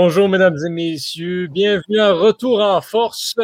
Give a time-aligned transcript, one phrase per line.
[0.00, 1.48] Bonjour, mesdames et messieurs.
[1.48, 3.34] Bienvenue à Retour en Force.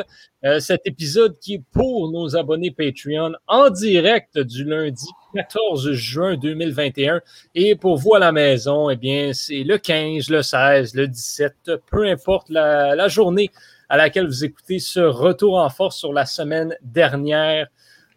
[0.44, 6.36] Euh, cet épisode qui est pour nos abonnés Patreon en direct du lundi 14 juin
[6.36, 7.20] 2021.
[7.56, 11.72] Et pour vous à la maison, eh bien, c'est le 15, le 16, le 17,
[11.90, 13.50] peu importe la, journée
[13.88, 17.66] à laquelle vous écoutez ce Retour en Force sur la semaine dernière.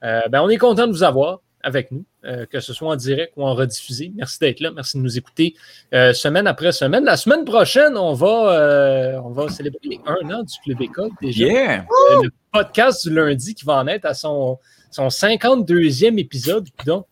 [0.04, 2.96] Euh, ben, on est content de vous avoir avec nous, euh, que ce soit en
[2.96, 4.12] direct ou en rediffusé.
[4.16, 4.72] Merci d'être là.
[4.72, 5.56] Merci de nous écouter
[5.94, 7.04] euh, semaine après semaine.
[7.04, 11.78] La semaine prochaine, on va, euh, on va célébrer un an du Club École déjà.
[12.22, 14.60] le podcast du lundi qui va en être à son,
[14.92, 16.68] son 52e épisode.
[16.86, 17.08] Donc,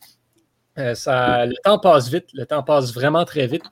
[0.94, 2.28] ça, le temps passe vite.
[2.34, 3.64] Le temps passe vraiment très vite.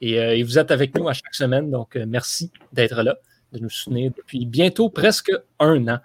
[0.00, 1.70] Et, et vous êtes avec nous à chaque semaine.
[1.70, 3.16] Donc, merci d'être là,
[3.52, 5.98] de nous soutenir depuis bientôt presque un an.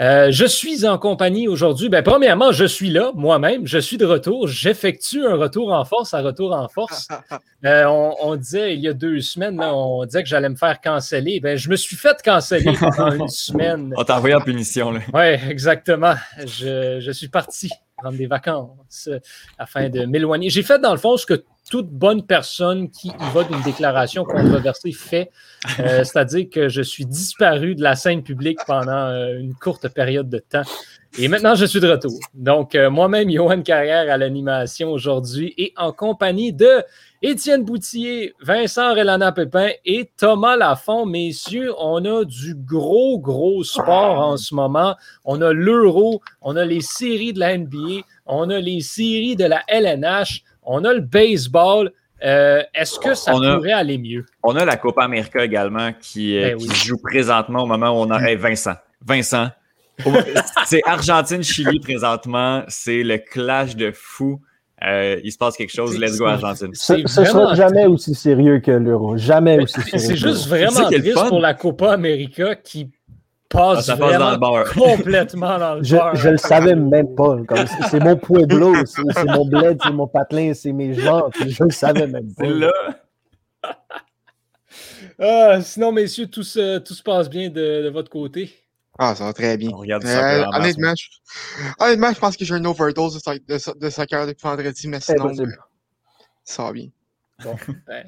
[0.00, 1.90] Euh, je suis en compagnie aujourd'hui.
[1.90, 3.66] Ben, premièrement, je suis là moi-même.
[3.66, 4.48] Je suis de retour.
[4.48, 7.08] J'effectue un retour en force à retour en force.
[7.66, 11.40] Euh, on, disait il y a deux semaines, on disait que j'allais me faire canceller.
[11.40, 13.92] Ben, je me suis fait canceller pendant une semaine.
[13.98, 14.94] On t'a envoyé en punition.
[15.12, 16.14] Oui, exactement.
[16.38, 19.18] Je, je, suis parti prendre des vacances euh,
[19.58, 20.48] afin de m'éloigner.
[20.48, 24.24] J'ai fait dans le fond ce que toute bonne personne qui y va d'une déclaration
[24.24, 25.30] controversée fait,
[25.78, 30.28] euh, c'est-à-dire que je suis disparu de la scène publique pendant euh, une courte période
[30.28, 30.64] de temps.
[31.18, 32.18] Et maintenant, je suis de retour.
[32.34, 36.82] Donc, euh, moi-même, Johan Carrière à l'animation aujourd'hui et en compagnie de
[37.22, 41.06] Étienne Boutillier, Vincent Relana Pépin et Thomas Lafont.
[41.06, 44.96] Messieurs, on a du gros, gros sport en ce moment.
[45.24, 49.44] On a l'Euro, on a les séries de la NBA, on a les séries de
[49.44, 50.42] la LNH.
[50.62, 51.92] On a le baseball.
[52.22, 54.26] Euh, est-ce que ça pourrait aller mieux?
[54.42, 58.10] On a la Copa América également qui, euh, ben joue présentement au moment où on
[58.10, 58.74] a Vincent.
[59.04, 59.48] Vincent.
[60.66, 62.62] c'est Argentine-Chili présentement.
[62.68, 64.40] C'est le clash de fou.
[64.86, 65.98] Euh, il se passe quelque chose.
[65.98, 66.74] Let's go, Argentine.
[66.74, 69.16] Ce ne sera jamais aussi sérieux que l'Euro.
[69.16, 69.98] Jamais aussi sérieux.
[69.98, 72.90] C'est juste vraiment triste pour la Copa América qui
[73.50, 74.72] passe, ah, ça passe dans le beurre.
[74.72, 76.16] complètement dans le je, beurre.
[76.16, 77.36] Je le savais même pas.
[77.90, 81.28] C'est mon pueblo, c'est mon bled, c'est mon patelin, c'est mes gens.
[81.46, 82.46] Je le savais même pas.
[82.46, 82.72] là.
[85.18, 88.54] ah, sinon, messieurs, tout se, tout se passe bien de, de, votre côté?
[88.98, 89.70] Ah, ça va très bien.
[89.70, 91.08] Euh, honnêtement, je,
[91.78, 95.32] honnêtement, je pense que j'ai une overdose de, de, de soccer depuis vendredi, mais sinon,
[96.44, 96.88] ça va bien.
[97.44, 97.56] Bon,
[97.86, 98.04] ben,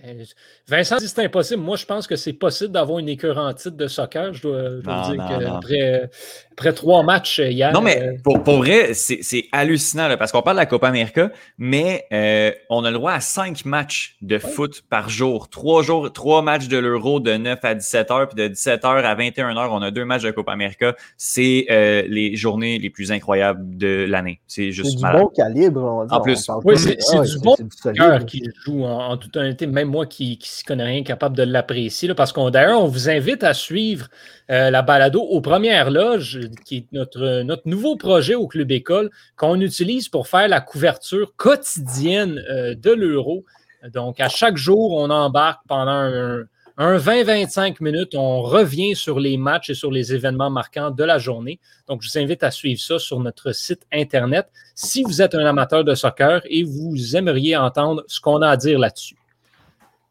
[0.69, 1.63] Vincent dit c'est impossible.
[1.63, 4.33] Moi, je pense que c'est possible d'avoir une écœur en titre de soccer.
[4.33, 6.11] Je dois, vous dire qu'après
[6.53, 7.73] après trois matchs hier.
[7.73, 10.89] Non, mais euh, pour, pour vrai, c'est hallucinant là, parce qu'on parle de la Copa
[10.89, 15.49] América, mais euh, on a le droit à cinq matchs de foot par jour.
[15.49, 19.05] Trois jours, trois matchs de l'Euro de 9 à 17 heures, puis de 17 heures
[19.05, 20.95] à 21 heures, on a deux matchs de Copa América.
[21.17, 24.41] C'est euh, les journées les plus incroyables de l'année.
[24.47, 26.17] C'est juste du bon calibre, on va dire.
[26.17, 27.57] En plus, oui, c'est du bon
[27.95, 29.67] cœur qui joue en, toute honnêteté.
[29.67, 32.13] Même moi qui ne s'y connais rien, capable de l'apprécier.
[32.15, 34.09] Parce qu'on d'ailleurs, on vous invite à suivre
[34.51, 39.11] euh, la balado aux premières loges, qui est notre, notre nouveau projet au Club École,
[39.37, 43.45] qu'on utilise pour faire la couverture quotidienne euh, de l'euro.
[43.93, 46.45] Donc, à chaque jour, on embarque pendant un,
[46.79, 48.15] 20-25 minutes.
[48.15, 51.61] On revient sur les matchs et sur les événements marquants de la journée.
[51.87, 55.47] Donc, je vous invite à suivre ça sur notre site Internet si vous êtes un
[55.47, 59.22] amateur de soccer et vous aimeriez entendre ce qu'on a à dire là-dessus.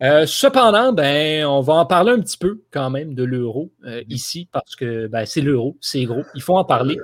[0.01, 4.01] Euh, cependant, ben, on va en parler un petit peu quand même de l'euro euh,
[4.09, 6.97] ici parce que ben, c'est l'euro, c'est gros, il faut en parler.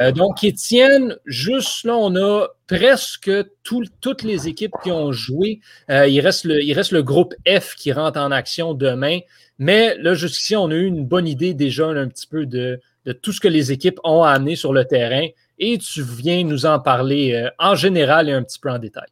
[0.00, 3.30] Euh, donc, Étienne, juste là, on a presque
[3.62, 5.60] toutes les équipes qui ont joué.
[5.88, 9.20] il, reste le, il reste le groupe F qui rentre en action demain.
[9.58, 13.12] Mais là, jusqu'ici, on a eu une bonne idée déjà un petit peu de, de
[13.12, 15.26] tout ce que les équipes ont amené sur le terrain
[15.58, 19.06] et tu viens nous en parler en général et un petit peu en détail.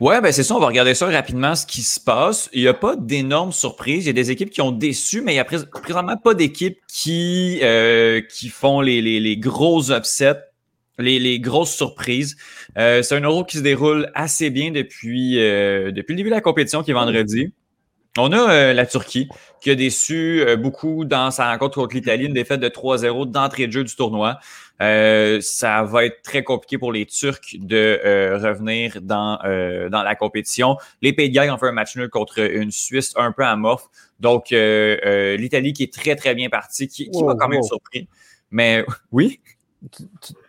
[0.00, 2.48] Ouais, ben c'est ça, on va regarder ça rapidement, ce qui se passe.
[2.52, 4.04] Il n'y a pas d'énormes surprises.
[4.04, 6.78] Il y a des équipes qui ont déçu, mais il n'y a présentement pas d'équipes
[6.88, 10.40] qui, euh, qui font les, les, gros upsets.
[10.98, 12.36] Les, les, grosses surprises.
[12.78, 16.34] Euh, c'est un euro qui se déroule assez bien depuis, euh, depuis le début de
[16.34, 17.52] la compétition qui est vendredi.
[18.16, 19.28] On a la Turquie
[19.60, 23.72] qui a déçu beaucoup dans sa rencontre contre l'Italie, une défaite de 3-0 d'entrée de
[23.72, 24.38] jeu du tournoi.
[24.82, 28.00] Euh, ça va être très compliqué pour les Turcs de
[28.42, 29.38] revenir dans,
[29.90, 30.76] dans la compétition.
[31.02, 33.88] Les Pays de Galles ont fait un match nul contre une Suisse un peu amorphe.
[34.20, 38.08] Donc, l'Italie qui est très, très bien partie, qui, qui m'a quand même surpris.
[38.50, 39.40] Mais oui.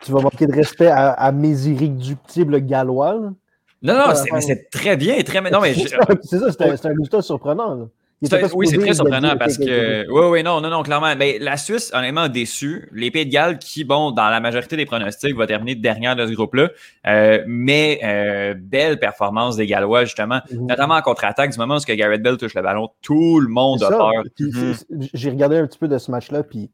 [0.01, 3.33] Tu, vas manquer de respect à, à mes irréductibles gallois.
[3.81, 5.21] Non, non, c'est très bien.
[5.23, 5.41] Très...
[5.51, 7.89] Non, mais c'est ça, c'est un résultat surprenant.
[8.21, 10.09] Oui, c'est très surprenant parce que.
[10.09, 11.15] Oui, oui, non, non, non, clairement.
[11.17, 12.89] Mais la Suisse, honnêtement, déçu.
[12.91, 16.25] Les Pays de Galles, qui, bon, dans la majorité des pronostics, va terminer dernière de
[16.25, 16.69] ce groupe-là.
[17.05, 20.67] Euh, mais euh, belle performance des Gallois, justement, mhm.
[20.67, 21.51] notamment en contre-attaque.
[21.51, 24.23] Du moment où Garrett Bell touche le ballon, tout le monde a peur.
[24.39, 24.73] Mhm.
[25.13, 26.71] J'ai regardé un petit peu de ce match-là, puis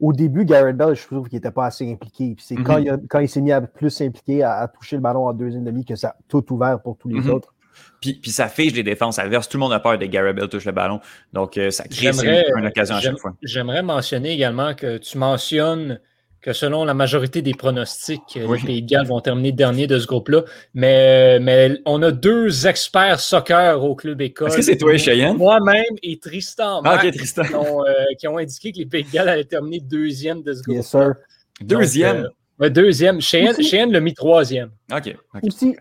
[0.00, 2.34] au début, Garrett Bell, je trouve qu'il n'était pas assez impliqué.
[2.34, 3.00] Puis c'est quand, mhm.
[3.02, 5.84] il, quand il s'est mis à plus s'impliquer, à, toucher le ballon en deuxième demi,
[5.84, 7.52] que ça a tout ouvert pour tous les autres.
[8.00, 9.48] Puis, puis, ça fiche les défenses adverses.
[9.48, 11.00] Tout le monde a peur de Gary Bell touche le ballon.
[11.32, 12.10] Donc, euh, ça crée
[12.56, 13.34] une occasion à chaque fois.
[13.42, 16.00] J'aimerais mentionner également que tu mentionnes
[16.40, 19.98] que selon la majorité des pronostics, euh, les Pays de Galles vont terminer dernier de
[19.98, 20.44] ce groupe-là.
[20.72, 24.48] Mais, mais on a deux experts soccer au club école.
[24.48, 25.36] Est-ce que c'est toi et Cheyenne?
[25.36, 27.42] Moi-même et Tristan, ah, Tristan.
[27.42, 30.52] Qui, ont, euh, qui, ont, indiqué que les Pays de Galles allaient terminer deuxième de
[30.52, 30.76] ce groupe.
[30.76, 31.14] Yes, sir.
[31.60, 32.28] Deuxième?
[32.60, 33.20] deuxième.
[33.20, 34.70] Cheyenne, Cheyenne l'a mis troisième.
[34.92, 35.16] OK.
[35.42, 35.76] Aussi,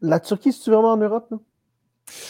[0.00, 1.32] la Turquie, c'est vraiment en Europe?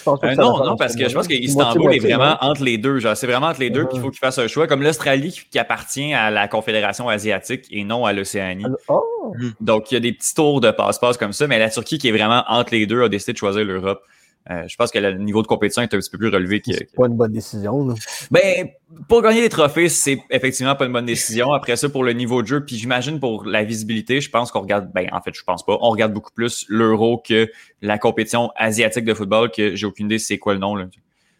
[0.06, 3.00] Euh, non, non, parce que je pense qu'Istanbul est vraiment entre les deux.
[3.14, 4.66] C'est vraiment entre les deux qu'il faut qu'il fasse un choix.
[4.66, 8.66] Comme l'Australie qui, appartient à la Confédération asiatique et non à l'Océanie.
[8.88, 9.34] Oh.
[9.60, 12.08] Donc, il y a des petits tours de passe-passe comme ça, mais la Turquie qui
[12.08, 14.02] est vraiment entre les deux a décidé de choisir l'Europe.
[14.48, 16.60] Euh, je pense que le niveau de compétition est un petit peu plus relevé.
[16.60, 17.94] Que, c'est pas une bonne décision.
[18.30, 18.68] Ben,
[19.06, 21.52] pour gagner des trophées, c'est effectivement pas une bonne décision.
[21.52, 24.60] Après ça, pour le niveau de jeu, puis j'imagine pour la visibilité, je pense qu'on
[24.60, 27.50] regarde, ben en fait, je pense pas, on regarde beaucoup plus l'euro que
[27.82, 30.74] la compétition asiatique de football, que j'ai aucune idée c'est quoi le nom.
[30.74, 30.86] Là.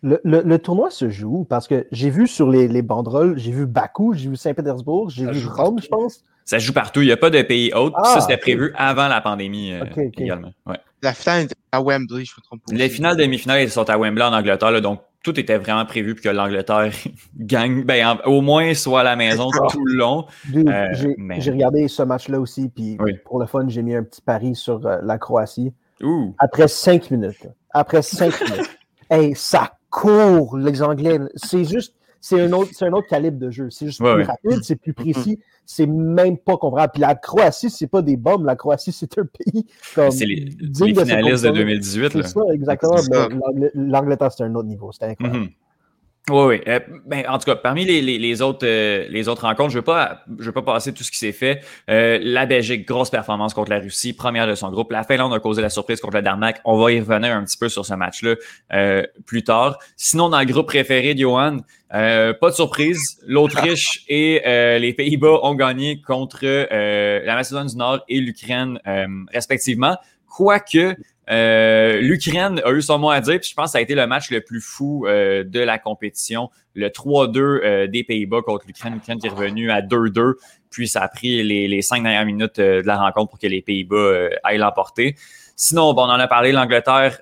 [0.03, 4.31] Le, tournoi se joue parce que j'ai vu sur les, banderoles, j'ai vu Bakou, j'ai
[4.31, 6.25] vu Saint-Pétersbourg, j'ai vu Rome, je pense.
[6.46, 7.03] Ça joue partout.
[7.03, 7.96] Il n'y a pas de pays autres.
[8.05, 9.85] ça, ah, c'était prévu avant la pandémie euh,
[10.17, 10.53] également.
[11.02, 12.75] La finale est à Wembley, je me trompe pas.
[12.75, 14.81] Les finales demi-finales sont à Wembley en Angleterre.
[14.81, 16.93] donc, tout était vraiment prévu pour que l'Angleterre
[17.38, 20.26] gagne, ben, au moins soit à la maison tout le long.
[20.55, 20.87] Euh,
[21.38, 24.85] j'ai regardé ce match-là aussi, puis pour le fun, j'ai mis un petit pari sur
[24.87, 25.73] euh, la Croatie.
[26.38, 27.46] Après cinq minutes.
[27.70, 28.79] Après cinq minutes.
[29.11, 31.19] Hey, ça court, les Anglais.
[31.35, 33.70] C'est juste, c'est un, autre, un autre calibre de jeu.
[33.70, 35.40] C'est juste plus rapide, c'est plus précis.
[35.64, 36.93] C'est même pas compréhensible.
[36.93, 38.44] Puis la Croatie, c'est pas des bombes.
[38.44, 40.11] La Croatie, c'est un pays comme.
[40.11, 42.12] C'est les, les finalistes de, 2018.
[42.12, 42.96] C'est ça, exactement.
[43.75, 44.93] L'Angleterre, c'est un autre niveau.
[44.93, 45.46] C'était incroyable.
[45.46, 45.52] Mm-hmm.
[46.28, 46.61] Oui, oui.
[46.69, 49.81] Euh, ben, en tout cas, parmi les, les, autres, euh, les autres rencontres, je ne
[49.81, 51.62] veux, pas, je veux pas passer tout ce qui s'est fait.
[51.88, 54.93] Euh, la Belgique, grosse performance contre la Russie, première de son groupe.
[54.93, 56.61] La Finlande a causé la surprise contre le Danemark.
[56.64, 58.34] On va y revenir un petit peu sur ce match-là
[59.26, 59.78] plus tard.
[59.96, 61.58] Sinon, dans le groupe préféré de Johan,
[61.90, 63.19] pas de surprise.
[63.26, 64.40] L'Autriche et
[64.78, 68.78] les Pays-Bas ont gagné contre la Macédoine du Nord et l'Ukraine,
[69.32, 69.96] respectivement.
[70.28, 70.94] Quoique,
[71.31, 73.94] euh, L'Ukraine a eu son mot à dire, puis je pense que ça a été
[73.94, 76.50] le match le plus fou euh, de la compétition.
[76.75, 78.94] Le 3-2 euh, des Pays-Bas contre l'Ukraine.
[78.94, 80.35] L'Ukraine qui est revenue à 2-2,
[80.71, 83.62] puis ça a pris les, les cinq dernières minutes de la rencontre pour que les
[83.62, 85.15] Pays-Bas aillent l'emporter.
[85.55, 87.19] Sinon, bon, on en a parlé, l'Angleterre,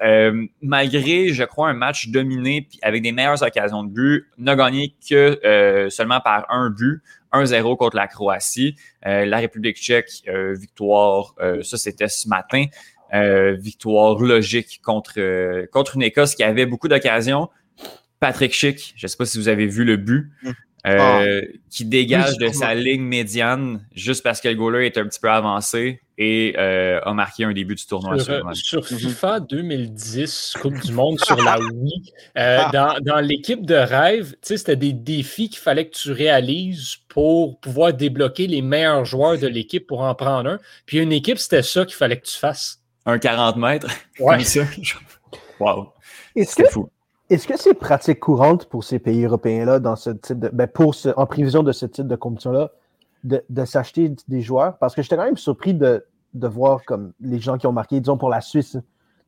[0.62, 5.88] malgré, je crois, un match dominé avec des meilleures occasions de but, n'a gagné que
[5.90, 7.02] seulement par un but.
[7.32, 8.76] 1-0 contre la Croatie.
[9.02, 10.22] la République tchèque,
[10.54, 12.66] victoire, ça c'était ce matin.
[13.14, 17.48] Euh, victoire logique contre, euh, contre une Écosse qui avait beaucoup d'occasions.
[18.20, 20.50] Patrick Schick, je ne sais pas si vous avez vu le but, mm.
[20.88, 21.56] euh, ah.
[21.70, 25.30] qui dégage de sa ligne médiane juste parce que le goaler est un petit peu
[25.30, 28.18] avancé et a marqué un début du tournoi.
[28.18, 28.98] Sur, sur mm-hmm.
[28.98, 34.92] FIFA 2010, Coupe du Monde sur la Wii, dans, dans l'équipe de rêve, c'était des
[34.92, 40.02] défis qu'il fallait que tu réalises pour pouvoir débloquer les meilleurs joueurs de l'équipe pour
[40.02, 40.58] en prendre un.
[40.84, 43.88] Puis une équipe, c'était ça qu'il fallait que tu fasses un 40 mètres.
[44.20, 44.38] Ouais.
[45.58, 45.92] wow.
[46.36, 46.90] Est-ce que, fou.
[47.30, 50.48] Est-ce que c'est pratique courante pour ces pays européens-là, dans ce type de.
[50.48, 52.70] Ben pour en prévision de ce type de compétition-là,
[53.24, 54.76] de, de s'acheter des joueurs?
[54.78, 57.98] Parce que j'étais quand même surpris de, de, voir comme les gens qui ont marqué,
[57.98, 58.72] disons pour la Suisse.
[58.72, 58.78] Tu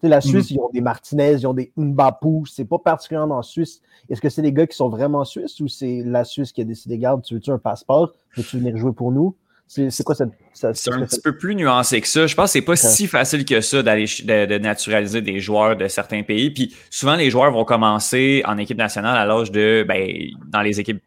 [0.06, 0.56] sais, la Suisse, mhm.
[0.56, 2.44] ils ont des Martinez, ils ont des Mbapou.
[2.46, 3.80] C'est pas particulièrement en Suisse.
[4.10, 6.64] Est-ce que c'est des gars qui sont vraiment suisses ou c'est la Suisse qui a
[6.64, 8.12] décidé, garde, tu veux-tu un passeport?
[8.36, 9.36] Veux-tu venir jouer pour nous?
[9.72, 10.30] C'est quoi cette.
[10.52, 12.26] c'est un petit peu plus nuancé que ça.
[12.26, 15.86] Je pense que c'est pas si facile que ça d'aller de, naturaliser des joueurs de
[15.86, 16.50] certains pays.
[16.50, 19.84] Puis souvent, les joueurs vont commencer en équipe nationale à l'âge de.
[19.86, 20.10] Ben,
[20.48, 21.00] dans les équipes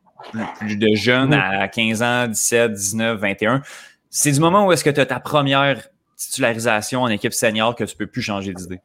[0.61, 3.61] plus, de jeunes, à 15 ans, 17, 19, 21.
[4.09, 5.81] C'est du moment où est-ce que tu as ta première
[6.15, 8.79] titularisation en équipe senior que tu peux plus changer d'idée.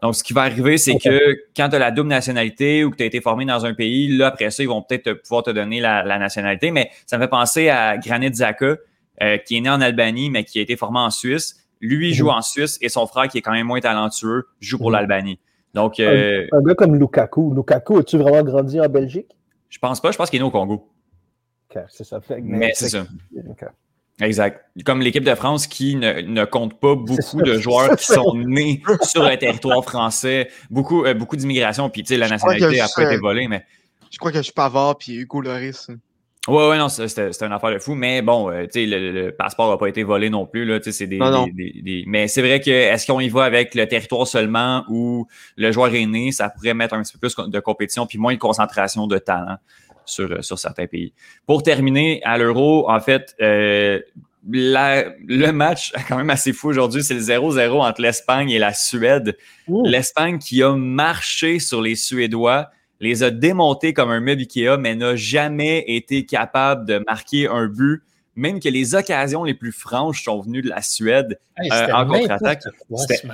[0.00, 2.96] Donc, ce qui va arriver, c'est que quand tu as la double nationalité ou que
[2.98, 5.50] tu as été formé dans un pays, là, après ça, ils vont peut-être pouvoir te
[5.50, 6.70] donner la, la, nationalité.
[6.70, 8.76] Mais ça me fait penser à Granit Xhaka,
[9.22, 11.56] euh, qui est né en Albanie, mais qui a été formé en Suisse.
[11.80, 12.34] Lui joue mhm.
[12.34, 14.96] en Suisse et son frère, qui est quand même moins talentueux, joue pour mhm.
[14.96, 15.38] l'Albanie.
[15.74, 17.52] Donc, euh, un, gars comme Lukaku.
[17.54, 19.36] Lukaku, as-tu vraiment grandi en Belgique?
[19.68, 20.12] Je pense pas.
[20.12, 20.88] Je pense qu'il est né au Congo.
[21.70, 22.20] OK, c'est ça.
[22.40, 23.04] mais, c'est ça.
[24.20, 24.64] Exact.
[24.84, 29.24] Comme l'équipe de France qui ne, compte pas beaucoup de joueurs qui sont nés sur
[29.24, 33.16] le territoire français, beaucoup, euh, beaucoup d'immigration, puis tu sais, la nationalité a pas été
[33.16, 33.64] volée, mais.
[34.12, 35.90] Je crois que je suis Pavard puis Hugo Loris.
[36.46, 39.70] Ouais, ouais, non, c'était une affaire de fou, mais bon, euh, tu sais, le, passeport
[39.70, 41.18] n'a pas été volé non plus, là, tu sais, c'est des,
[41.82, 45.72] des, Mais c'est vrai que, est-ce qu'on y va avec le territoire seulement ou le
[45.72, 48.38] joueur est né, ça pourrait mettre un petit peu plus de compétition puis moins de
[48.38, 49.56] concentration de talent
[50.04, 51.14] sur, euh, sur certains pays.
[51.46, 54.00] Pour terminer, à l'Euro, en fait, euh,
[54.46, 59.36] le match quand même assez fou aujourd'hui, c'est le 0-0 entre l'Espagne et la Suède.
[59.84, 62.68] L'Espagne qui a marché sur les Suédois,
[63.00, 67.66] les a démontés comme un meuble Ikea, mais n'a jamais été capable de marquer un
[67.66, 68.02] but
[68.36, 72.62] même que les occasions les plus franches sont venues de la Suède euh, en contre-attaque.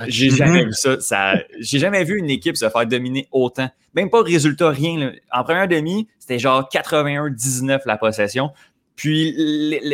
[0.07, 0.99] J'ai jamais vu ça.
[0.99, 3.69] ça J'ai jamais vu une équipe se faire dominer autant.
[3.95, 5.11] Même pas résultat, rien.
[5.31, 8.51] En première demi, c'était genre 81-19 la possession.
[8.95, 9.33] Puis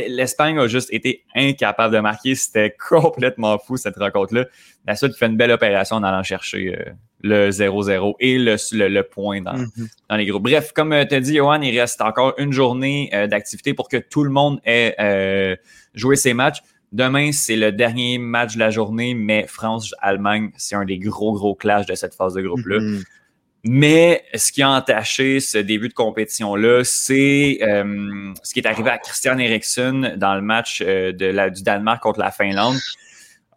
[0.09, 2.35] l'Espagne a juste été incapable de marquer.
[2.35, 4.45] C'était complètement fou cette rencontre-là.
[4.85, 9.03] La Suède fait une belle opération en allant chercher euh, le 0-0 et le, le,
[9.03, 9.87] point dans, mm-hmm.
[10.09, 10.43] dans, les groupes.
[10.43, 13.89] Bref, comme euh, tu as dit, Johan, il reste encore une journée euh, d'activité pour
[13.89, 15.55] que tout le monde ait euh,
[15.93, 16.61] joué ses matchs.
[16.91, 21.55] Demain, c'est le dernier match de la journée, mais France-Allemagne, c'est un des gros, gros
[21.55, 22.77] clashs de cette phase de groupe-là.
[22.77, 23.03] Mm-hmm.
[23.67, 28.97] Mais ce qui a entaché ce début de compétition-là, c'est ce qui est arrivé à
[28.97, 32.77] Christian Eriksen dans le match de la, du Danemark contre la Finlande.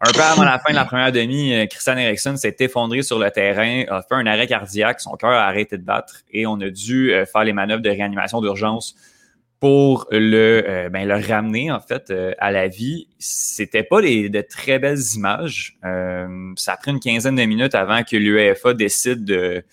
[0.03, 3.19] Un peu avant la fin de la première demi, euh, Christian Eriksen s'est effondré sur
[3.19, 6.59] le terrain, a fait un arrêt cardiaque, son cœur a arrêté de battre et on
[6.59, 8.95] a dû euh, faire les manœuvres de réanimation d'urgence
[9.59, 13.09] pour le, euh, ben, ramener en fait à la vie.
[13.19, 15.77] C'était pas des, de très belles images.
[15.83, 19.63] ça a pris une quinzaine de minutes avant que l'UEFA décide de,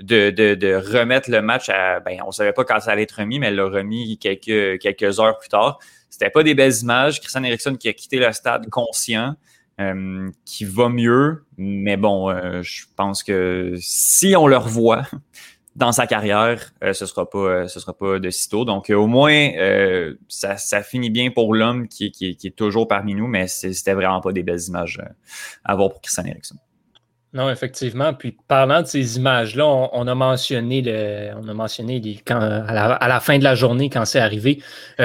[0.00, 2.00] de, de, remettre le match à.
[2.00, 5.20] Ben, on savait pas quand ça allait être remis, mais elle l'a remis quelques, quelques
[5.20, 5.78] heures plus tard.
[6.10, 7.20] C'était pas des belles images.
[7.20, 9.34] Christian Eriksen qui a quitté le stade conscient.
[9.80, 11.44] Euh, qui va mieux.
[11.56, 15.04] Mais bon, euh, je pense que si on le revoit
[15.76, 18.64] dans sa carrière, euh, ce sera pas, ce sera pas de sitôt.
[18.64, 19.52] Donc au moins,
[20.26, 24.32] ça, ça, finit bien pour l'homme qui, est toujours parmi nous, mais c'était vraiment pas
[24.32, 25.00] des belles images
[25.64, 26.58] à voir pour Christian Eriksen.
[27.34, 28.14] Non, effectivement.
[28.14, 33.20] Puis parlant de ces images-là, on, a mentionné le, on a mentionné quand, à, la,
[33.20, 34.62] fin de la journée, quand c'est arrivé,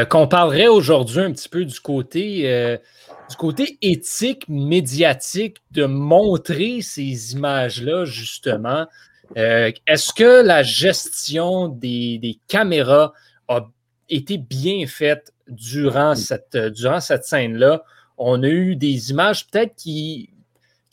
[0.09, 2.79] qu'on parlerait aujourd'hui un petit peu du côté
[3.29, 8.85] du côté éthique, médiatique, de montrer ces images-là, justement,
[9.37, 13.13] euh, est-ce que la gestion des, caméras
[13.47, 13.61] a
[14.09, 17.83] été bien faite durant cette, durant cette scène-là?
[18.17, 20.29] On a eu des images peut-être qui,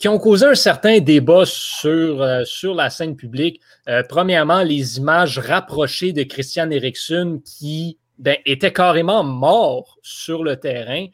[0.01, 3.61] qui ont causé un certain débat sur, euh, sur la scène publique.
[3.87, 10.55] Euh, premièrement, les images rapprochées de Christian Eriksen qui ben, était carrément mort sur le
[10.55, 11.05] terrain.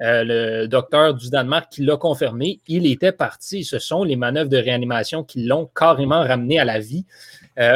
[0.00, 3.64] Euh, le docteur du Danemark qui l'a confirmé, il était parti.
[3.64, 7.04] Ce sont les manœuvres de réanimation qui l'ont carrément ramené à la vie.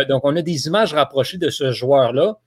[0.08, 2.38] Donc, on a des images rapprochées de ce joueur-là.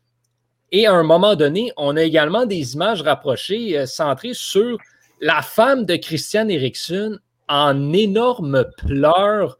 [0.71, 4.77] Et à un moment donné, on a également des images rapprochées centrées sur
[5.19, 9.57] la femme de Christian Eriksen en énorme pleurs.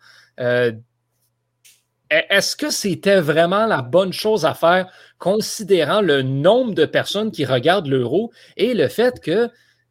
[2.10, 7.46] Est-ce que c'était vraiment la bonne chose à faire, considérant le nombre de personnes qui
[7.46, 9.50] regardent l'euro et le fait que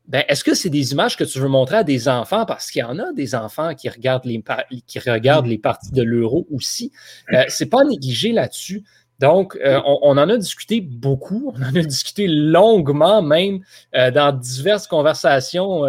[0.08, 2.44] ben, est-ce que c'est des images que tu veux montrer à des enfants?
[2.44, 4.42] Parce qu'il y en a des enfants qui regardent les,
[4.86, 6.92] qui regardent les parties de l'euro aussi.
[7.32, 8.82] Euh, c'est pas négligé là-dessus.
[9.22, 13.60] Donc, euh, on, en a discuté beaucoup, on en a discuté longuement même
[13.94, 15.82] euh, dans diverses conversations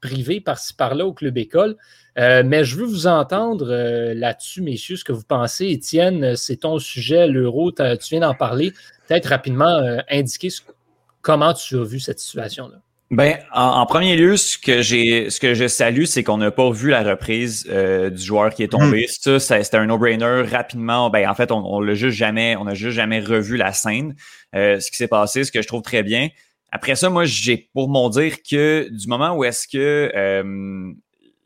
[0.00, 1.76] privées par-ci par-là au Club École.
[2.16, 3.74] mais je veux vous entendre
[4.14, 5.66] là-dessus, messieurs, ce que vous pensez.
[5.66, 8.72] Étienne, c'est ton sujet, l'euro, tu viens d'en parler.
[9.08, 10.50] Peut-être rapidement indiquer
[11.22, 12.76] comment tu as vu cette situation-là.
[13.12, 16.70] Ben, en, premier lieu, ce que j'ai, ce que je salue, c'est qu'on n'a pas
[16.70, 19.06] vu la reprise euh, du joueur qui est tombé.
[19.24, 19.38] Hmm.
[19.38, 21.08] Ça, c'était un no-brainer rapidement.
[21.08, 24.16] Ben, en fait, on, on l'a juste jamais, on a juste jamais revu la scène.
[24.56, 26.30] Euh, ce qui s'est passé, ce que je trouve très bien.
[26.72, 30.92] Après ça, moi, j'ai pour mon dire que du moment où est-ce que euh,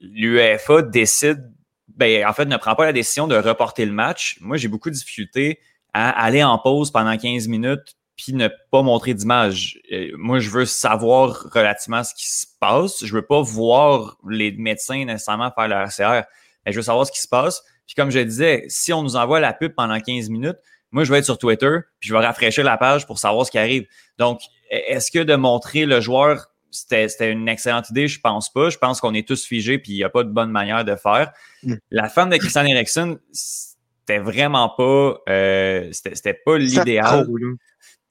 [0.00, 1.52] l'UEFA décide,
[1.95, 4.88] ben, en fait, ne prend pas la décision de reporter le match, moi, j'ai beaucoup
[4.88, 5.61] de difficultés
[5.93, 9.81] à aller en pause pendant 15 minutes puis ne pas montrer d'image.
[9.91, 13.03] Euh, moi, je veux savoir relativement ce qui se passe.
[13.03, 16.27] Je veux pas voir les médecins nécessairement faire leur RCR.
[16.67, 17.62] Mais je veux savoir ce qui se passe.
[17.87, 20.59] Puis comme je disais, si on nous envoie la pub pendant 15 minutes,
[20.93, 23.50] moi, je vais être sur Twitter, puis je vais rafraîchir la page pour savoir ce
[23.50, 23.87] qui arrive.
[24.19, 28.07] Donc, est-ce que de montrer le joueur, c'était une excellente idée?
[28.07, 28.69] Je pense pas.
[28.69, 30.95] Je pense qu'on est tous figés, puis il n'y a pas de bonne manière de
[30.97, 31.33] faire.
[31.62, 31.75] Mm.
[31.91, 37.27] La femme de Christian Eriksen, c'était vraiment pas, euh, c'était pas l'idéal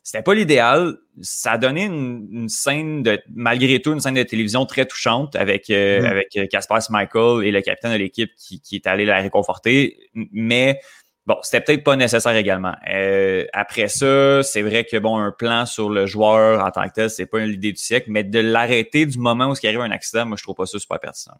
[0.09, 0.97] c'était pas l'idéal.
[1.21, 5.69] Ça a donné une, scène de, malgré tout, une scène de télévision très touchante avec
[5.69, 6.05] euh, mm.
[6.05, 9.99] avec Casper Michael et le capitaine de l'équipe qui, qui est allé la réconforter.
[10.15, 10.79] Mais
[11.27, 12.73] bon, c'était peut-être pas nécessaire également.
[12.91, 16.93] Euh, après ça, c'est vrai que bon, un plan sur le joueur en tant que
[16.93, 19.91] tel, c'est pas l'idée du siècle, mais de l'arrêter du moment où il arrive un
[19.91, 21.35] accident, moi, je trouve pas ça super pertinent.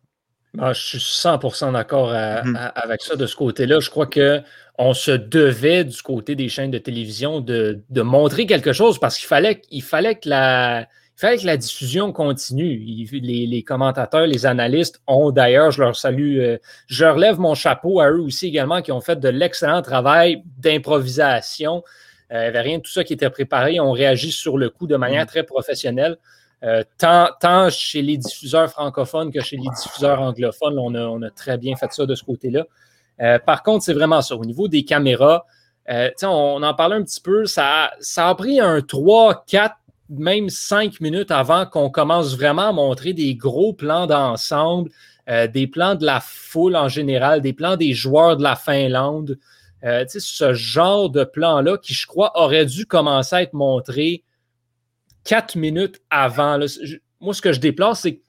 [0.58, 2.72] Ah, je suis 100% d'accord mm-hmm.
[2.76, 3.80] avec ça de ce côté-là.
[3.80, 9.00] Je crois qu'on se devait du côté des chaînes de télévision de, montrer quelque chose
[9.00, 10.88] parce qu'il fallait, il fallait que la,
[11.20, 12.78] fallait que la diffusion continue.
[13.12, 18.00] Les, commentateurs, les analystes ont d'ailleurs, je leur salue, euh, je leur lève mon chapeau
[18.00, 21.84] à eux aussi également, qui ont fait de l'excellent travail d'improvisation.
[22.32, 23.80] Euh, il n'y avait rien de tout ça qui était préparé.
[23.80, 25.28] On réagit sur le coup de manière mm-hmm.
[25.28, 26.18] très professionnelle.
[26.64, 31.76] Euh, tant, chez les diffuseurs francophones que chez les diffuseurs anglophones, on a, très bien
[31.76, 32.66] fait ça de ce côté-là.
[33.22, 34.36] Euh, par contre, c'est vraiment ça.
[34.36, 35.46] Au niveau des caméras,
[35.90, 39.76] euh, on, en parlait un petit peu, ça, ça a pris un 3, 4,
[40.10, 44.90] même 5 minutes avant qu'on commence vraiment à montrer des gros plans d'ensemble,
[45.54, 49.38] des plans de la foule en général, des plans des joueurs de la Finlande.
[49.84, 54.24] ce genre de plan-là qui, je crois, aurait dû commencer à être montré
[55.24, 56.60] quatre minutes avant.
[57.20, 58.22] moi, ce que je déplore, c'est que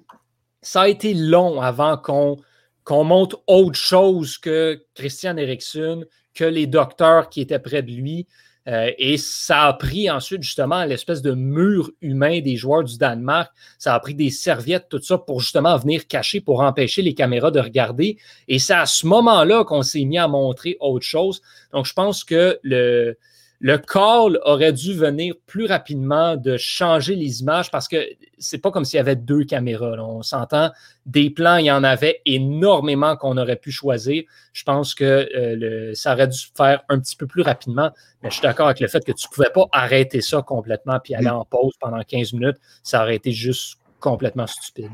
[0.62, 2.36] ça a été long avant qu'on
[2.84, 6.04] qu'on montre autre chose que Christian Eriksen,
[6.34, 8.26] que les docteurs qui étaient près de lui.
[8.68, 13.50] Euh, et ça a pris ensuite justement l'espèce de mur humain des joueurs du Danemark.
[13.78, 17.50] Ça a pris des serviettes, tout ça, pour justement venir cacher, pour empêcher les caméras
[17.50, 18.18] de regarder.
[18.48, 21.40] Et c'est à ce moment-là qu'on s'est mis à montrer autre chose.
[21.72, 23.16] Donc, je pense que le,
[23.62, 27.98] le call aurait dû venir plus rapidement de changer les images parce que
[28.38, 29.96] c'est pas comme s'il y avait deux caméras.
[29.98, 30.70] On s'entend,
[31.04, 34.22] des plans, il y en avait énormément qu'on aurait pu choisir.
[34.54, 37.90] Je pense que euh, ça aurait dû se faire un petit peu plus rapidement,
[38.22, 41.14] mais je suis d'accord avec le fait que tu pouvais pas arrêter ça complètement puis
[41.14, 42.56] aller en pause pendant 15 minutes.
[42.82, 44.90] Ça aurait été juste complètement stupide.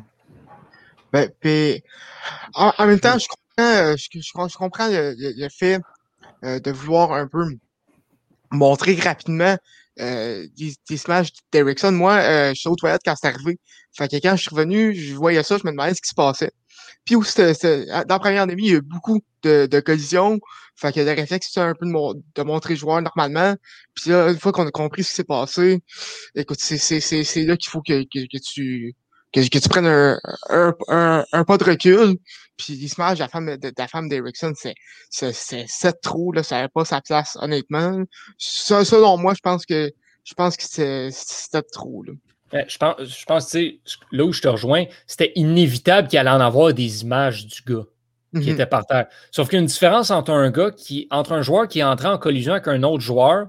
[1.12, 1.30] Ben,
[2.54, 5.80] en, même temps, je comprends, euh, le, fait
[6.44, 7.46] euh, de vouloir un peu
[8.50, 9.56] montrer rapidement
[10.00, 11.92] euh, des, des images d'Erickson.
[11.92, 13.58] Moi, euh, je suis aux toilettes quand c'est arrivé.
[13.96, 16.14] Fait que quand je suis revenu, je voyais ça, je me demandais ce qui se
[16.14, 16.52] passait.
[17.04, 20.38] Puis où dans la première demi, il y a eu beaucoup de, de collisions.
[20.76, 23.56] Fait que le réflexe, c'est un peu de, de, montrer le joueur normalement.
[23.94, 25.80] Puis là, une fois qu'on a compris ce qui s'est passé,
[26.34, 28.94] écoute, c'est là qu'il faut que, que, que tu
[29.32, 30.18] que, que tu prennes un,
[30.88, 32.16] un, un, pas de recul.
[32.56, 34.74] Puis l'image de la femme de, la femme d'Erickson, c'est
[35.10, 38.02] c'est sept trous, là, ça n'avait pas sa place, honnêtement.
[38.38, 39.92] Ça, selon moi, je pense que
[40.24, 42.02] je pense que c'est sept trous.
[42.02, 42.12] Là.
[42.54, 43.80] Euh, je pense, je pense tu sais,
[44.12, 47.84] là où je te rejoins, c'était inévitable qu'il allait en avoir des images du gars
[48.32, 48.52] qui mm-hmm.
[48.52, 49.06] était par terre.
[49.30, 51.84] Sauf qu'il y a une différence entre un gars qui, entre un joueur qui est
[51.84, 53.48] entré en collision avec un autre joueur,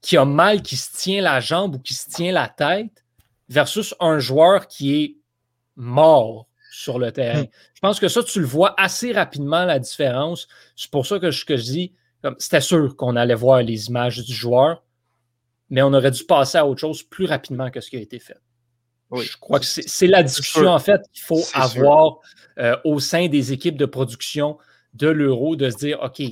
[0.00, 3.01] qui a mal, qui se tient la jambe ou qui se tient la tête,
[3.52, 5.16] versus un joueur qui est
[5.76, 7.42] mort sur le terrain.
[7.42, 7.48] Hmm.
[7.74, 10.48] Je pense que ça, tu le vois assez rapidement, la différence.
[10.74, 11.92] C'est pour ça que je, que je dis,
[12.38, 14.82] c'était sûr qu'on allait voir les images du joueur,
[15.68, 18.18] mais on aurait dû passer à autre chose plus rapidement que ce qui a été
[18.18, 18.38] fait.
[19.14, 22.20] Je crois que c'est la discussion, en fait, qu'il faut avoir
[22.58, 24.56] euh, au sein des équipes de production
[24.94, 26.22] de l'euro, de se dire, OK,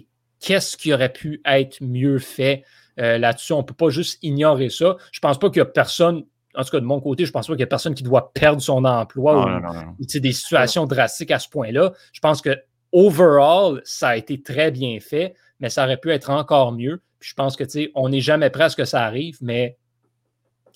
[0.41, 2.65] qu'est-ce qui aurait pu être mieux fait
[2.99, 3.53] euh, là-dessus?
[3.53, 4.97] On ne peut pas juste ignorer ça.
[5.13, 7.33] Je ne pense pas qu'il y a personne en tout cas, de mon côté, je
[7.33, 9.61] pense pas qu'il y a personne qui doit perdre son emploi
[9.99, 11.93] ou, des situations drastiques à ce point-là.
[12.13, 12.57] Je pense que
[12.93, 17.03] overall, ça a été très bien fait, mais ça aurait pu être encore mieux.
[17.21, 19.77] je pense que on n'est jamais prêt à ce que ça arrive, mais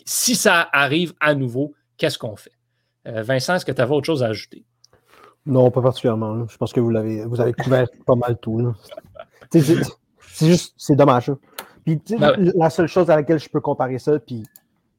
[0.04, 2.52] si ça arrive à nouveau, qu'est-ce qu'on fait?
[3.06, 4.64] Euh, Vincent, est-ce que tu avais autre chose à ajouter?
[5.46, 6.46] Non, pas particulièrement.
[6.48, 8.72] Je pense que vous l'avez vous avez couvert pas mal tout.
[9.50, 9.60] C'est
[10.40, 11.30] juste, c'est dommage.
[11.84, 14.44] Puis, ben la seule chose à laquelle je peux comparer ça, puis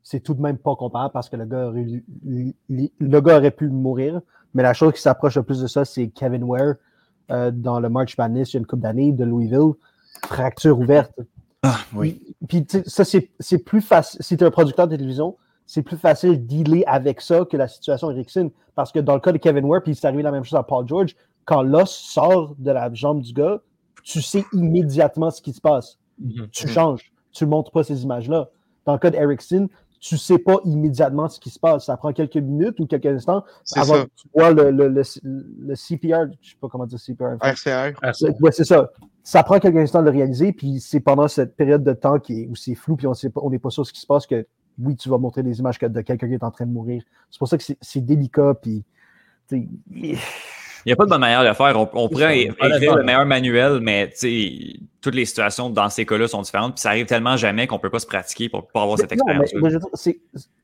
[0.06, 1.88] c'est tout de même pas comparable parce que le gars, aurait,
[2.70, 4.22] le gars aurait pu mourir.
[4.54, 6.76] Mais la chose qui s'approche le plus de ça, c'est Kevin Ware
[7.32, 9.72] euh, dans le March Madness il y a une couple d'années de Louisville.
[10.28, 11.12] Fracture ouverte.
[11.64, 12.22] Ah, oui.
[12.48, 14.22] Puis, ça, c'est plus facile.
[14.22, 17.58] Si tu es un producteur de télévision, c'est plus facile de dealer avec ça que
[17.58, 18.52] la situation Erickson.
[18.76, 20.64] Parce que dans le cas de Kevin Ware, puis c'est arrivé la même chose à
[20.64, 21.16] Paul George,
[21.46, 23.60] quand l'os sort de la jambe du gars,
[24.04, 25.98] tu sais immédiatement ce qui se passe.
[26.24, 26.50] Mm-hmm.
[26.52, 27.12] Tu changes.
[27.32, 28.50] Tu ne montres pas ces images-là.
[28.86, 29.68] Dans le cas d'Erickson,
[30.06, 31.86] tu ne sais pas immédiatement ce qui se passe.
[31.86, 33.44] Ça prend quelques minutes ou quelques instants
[33.76, 37.38] avant que tu vois le, le, le, CPR, je ne sais pas comment dire CPR.
[37.42, 37.94] RCR.
[38.40, 38.92] Oui, c'est ça.
[39.24, 42.44] Ça prend quelques instants de le réaliser, puis c'est pendant cette période de temps qui
[42.44, 44.46] est, où c'est flou, puis on n'est pas sûr de ce qui se passe que
[44.78, 47.02] oui, tu vas montrer des images de quelqu'un qui est en train de mourir.
[47.32, 48.84] C'est pour ça que c'est délicat, puis
[50.88, 51.76] n'y a pas de bonne manière de le faire.
[51.80, 56.06] On, on pourrait écrire le meilleur manuel, mais tu sais, toutes les situations dans ces
[56.06, 56.76] cas-là sont différentes.
[56.76, 59.12] Puis ça arrive tellement jamais qu'on ne peut pas se pratiquer pour, pour avoir cette
[59.16, 59.84] Non, mais- expérience.
[59.94, 60.20] c'est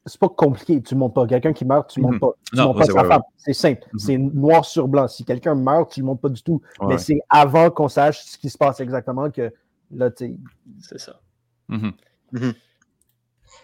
[0.05, 0.81] c'est pas compliqué.
[0.81, 1.25] Tu ne montes pas.
[1.27, 2.31] Quelqu'un qui meurt, tu ne montes pas.
[2.51, 3.21] Tu Non, montes pas c'est- sa femme.
[3.37, 3.81] C'est simple.
[3.93, 3.99] Mhm.
[3.99, 5.07] C'est noir sur blanc.
[5.07, 6.61] Si quelqu'un meurt, tu ne le montes pas du tout.
[6.79, 6.87] Ouais.
[6.93, 9.51] Mais c'est avant qu'on sache ce qui se passe exactement que
[9.91, 10.35] là, tu sais,
[10.81, 11.19] C'est ça.
[11.67, 11.93] Mhm.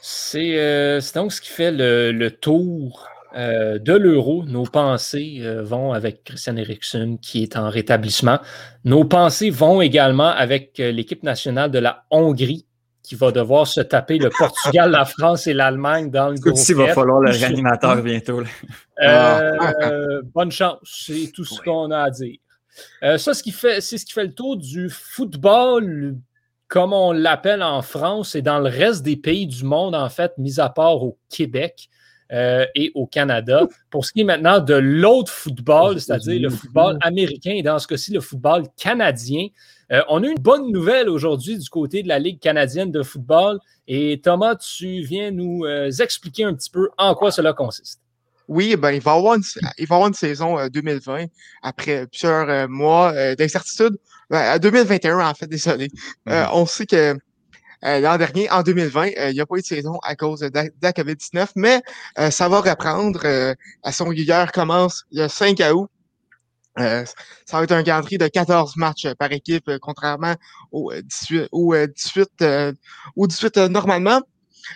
[0.02, 3.08] C'est euh, c'est donc ce qui fait le, le tour
[3.38, 4.44] euh, de l'euro.
[4.46, 8.40] Nos pensées euh, vont avec Christian Eriksen qui est en rétablissement.
[8.84, 12.66] Nos pensées vont également avec euh, l'équipe nationale de la Hongrie
[13.04, 16.76] qui va devoir se taper le Portugal, la France et l'Allemagne dans le groupe Il
[16.76, 18.42] va falloir le réanimateur bientôt.
[18.42, 18.48] là.
[19.82, 21.60] euh, bonne chance, c'est tout ce Oui.
[21.64, 22.36] qu'on a à dire.
[23.04, 26.18] Euh, ça, ce qui fait, c'est ce qui fait le tour du football,
[26.68, 30.34] comme on l'appelle en France et dans le reste des pays du monde, en fait,
[30.38, 31.88] mis à part au Québec
[32.32, 33.68] euh, et au Canada.
[33.90, 37.88] Pour ce qui est maintenant de l'autre football, c'est-à-dire le football américain et dans ce
[37.88, 39.48] cas-ci, le football canadien.
[39.92, 43.60] Euh, on a une bonne nouvelle aujourd'hui du côté de la Ligue canadienne de football.
[43.88, 48.02] Et Thomas, tu viens nous euh, expliquer un petit peu en quoi cela consiste.
[48.50, 49.44] Oui, ben, il va y avoir une,
[49.78, 51.26] il va y avoir une saison euh, 2020
[51.64, 53.98] après plusieurs euh, mois euh, d'incertitude.
[54.30, 55.88] Ben, à 2021, en fait, désolé.
[56.30, 56.50] Euh, Mhm.
[56.54, 57.16] on sait que euh,
[57.84, 60.52] l'an dernier, en 2020, euh, il n'y a pas eu de saison à cause de,
[60.82, 61.82] la COVID-19, mais
[62.20, 63.22] euh, ça va reprendre.
[63.26, 65.90] euh, la saison régulière commence le 5 août.
[66.80, 67.04] Euh,
[67.46, 70.36] ça va être un calendrier de 14 matchs euh, par équipe, euh, contrairement
[70.72, 72.74] aux euh, 18, aux, euh, 18, euh,
[73.16, 74.22] aux 18 euh, normalement.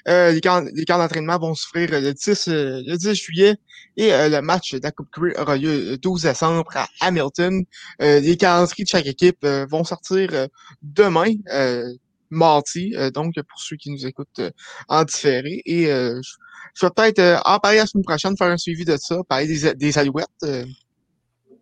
[0.08, 3.56] Euh, les camps, les camps d'entraînement vont s'offrir euh, le 10, euh, le 10 juillet
[3.98, 7.64] et euh, le match de la Coupe Grey aura lieu le 12 décembre à Hamilton.
[8.02, 10.48] Euh, les calendriers de chaque équipe euh, vont sortir euh,
[10.82, 11.94] demain, euh,
[12.32, 14.50] mardi, euh, donc pour ceux qui nous écoutent euh,
[14.88, 15.62] en différé.
[15.66, 16.32] Et euh, je,
[16.76, 19.48] je vais peut-être euh, en parler la semaine prochaine, faire un suivi de ça, parler
[19.48, 20.26] des, des alouettes.
[20.44, 20.66] euh.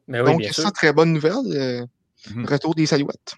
[0.07, 0.63] Mais Ben oui, donc bien sûr.
[0.63, 1.33] ça, très bonne nouvelle.
[1.47, 1.85] euh,
[2.35, 2.45] Mhm.
[2.47, 3.33] Retour des alouettes.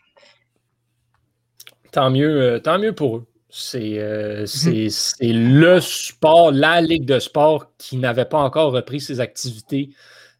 [1.91, 3.25] Tant mieux, euh, tant mieux pour eux.
[3.49, 9.01] C'est euh, c'est- c'est le sport, la ligue de sport qui n'avait pas encore repris
[9.01, 9.89] ses activités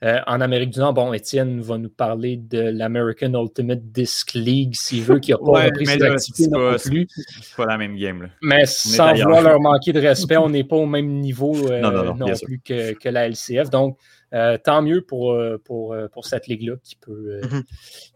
[0.03, 0.93] euh, en Amérique du Nord.
[0.93, 5.43] Bon, Étienne va nous parler de l'American Ultimate Disc League, s'il veut, qui n'a pas
[5.43, 7.07] Ouais, repris là, activités non pas- plus.
[7.41, 8.23] C'est pas la même game.
[8.23, 8.29] Là.
[8.41, 11.91] Mais sans vouloir leur manquer de respect, on n'est pas au même niveau euh, Non,
[11.91, 12.47] non, non, non, bien sûr.
[12.47, 13.69] plus que, que la LCF.
[13.69, 13.97] Donc,
[14.33, 17.63] euh, tant mieux pour, pour, pour cette ligue-là qui peut, euh, Mhm.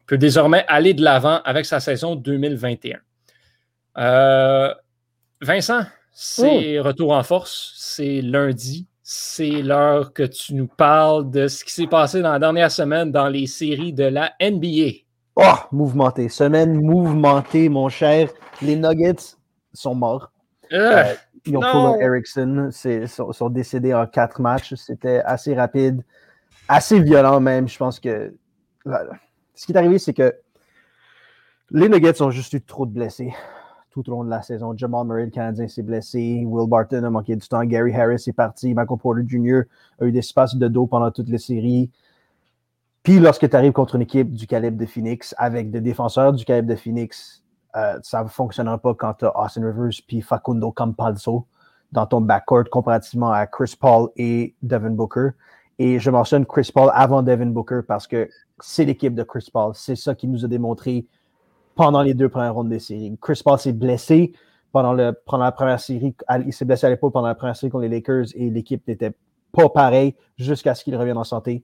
[0.07, 2.99] peut désormais aller de l'avant avec sa saison 2021.
[3.97, 4.73] Euh,
[5.41, 7.73] Vincent, c'est retour en force.
[7.77, 8.87] C'est lundi.
[9.07, 13.11] C'est l'heure que tu nous parles de ce qui s'est passé dans la dernière semaine
[13.11, 15.03] dans les séries de la NBA.
[15.35, 16.27] Oh, mouvementé.
[16.27, 18.31] Semaine mouvementée, mon cher.
[18.63, 19.37] Les Nuggets
[19.73, 20.31] sont morts.
[20.73, 21.13] Euh,
[21.45, 21.61] Ils ont.
[21.61, 22.71] Paul Erickson.
[22.83, 24.73] Ils sont, sont décédés en quatre matchs.
[24.73, 26.03] C'était assez rapide,
[26.67, 27.67] assez violent même.
[27.67, 28.33] Je pense que
[28.85, 29.03] là,
[29.53, 30.33] ce qui est arrivé, c'est que
[31.69, 33.35] les Nuggets ont juste eu trop de blessés
[33.95, 34.75] tout au long de la saison.
[34.75, 36.43] Jamal Murray, le Canadien, s'est blessé.
[36.45, 37.63] Will Barton a manqué du temps.
[37.63, 38.73] Gary Harris est parti.
[38.73, 39.61] Michael Porter Jr.
[40.01, 41.89] a eu des espaces de dos pendant toutes les séries.
[43.03, 46.43] Puis lorsque tu arrives contre une équipe du calibre de Phoenix, avec des défenseurs du
[46.43, 47.41] calibre de Phoenix,
[47.77, 51.45] euh, ça ne fonctionnera pas quand tu as Austin Rivers puis Facundo Campazzo
[51.93, 55.29] dans ton backcourt comparativement à Chris Paul et Devin Booker.
[55.79, 58.27] Et je mentionne Chris Paul avant Devin Booker parce que
[58.59, 59.71] c'est l'équipe de Chris Paul.
[59.73, 61.05] C'est ça qui nous a démontré
[61.75, 63.17] pendant les deux premières rondes des séries.
[63.21, 64.33] Chris Paul s'est blessé
[64.71, 66.15] pendant, le, pendant la première série.
[66.45, 69.13] Il s'est blessé à l'épaule pendant la première série contre les Lakers et l'équipe n'était
[69.51, 71.63] pas pareille jusqu'à ce qu'il revienne en santé.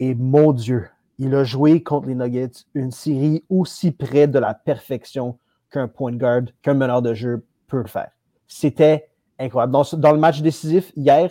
[0.00, 4.54] Et mon Dieu, il a joué contre les Nuggets une série aussi près de la
[4.54, 5.38] perfection
[5.70, 8.10] qu'un point guard, qu'un meneur de jeu peut le faire.
[8.46, 9.72] C'était incroyable.
[9.72, 11.30] Dans, dans le match décisif hier,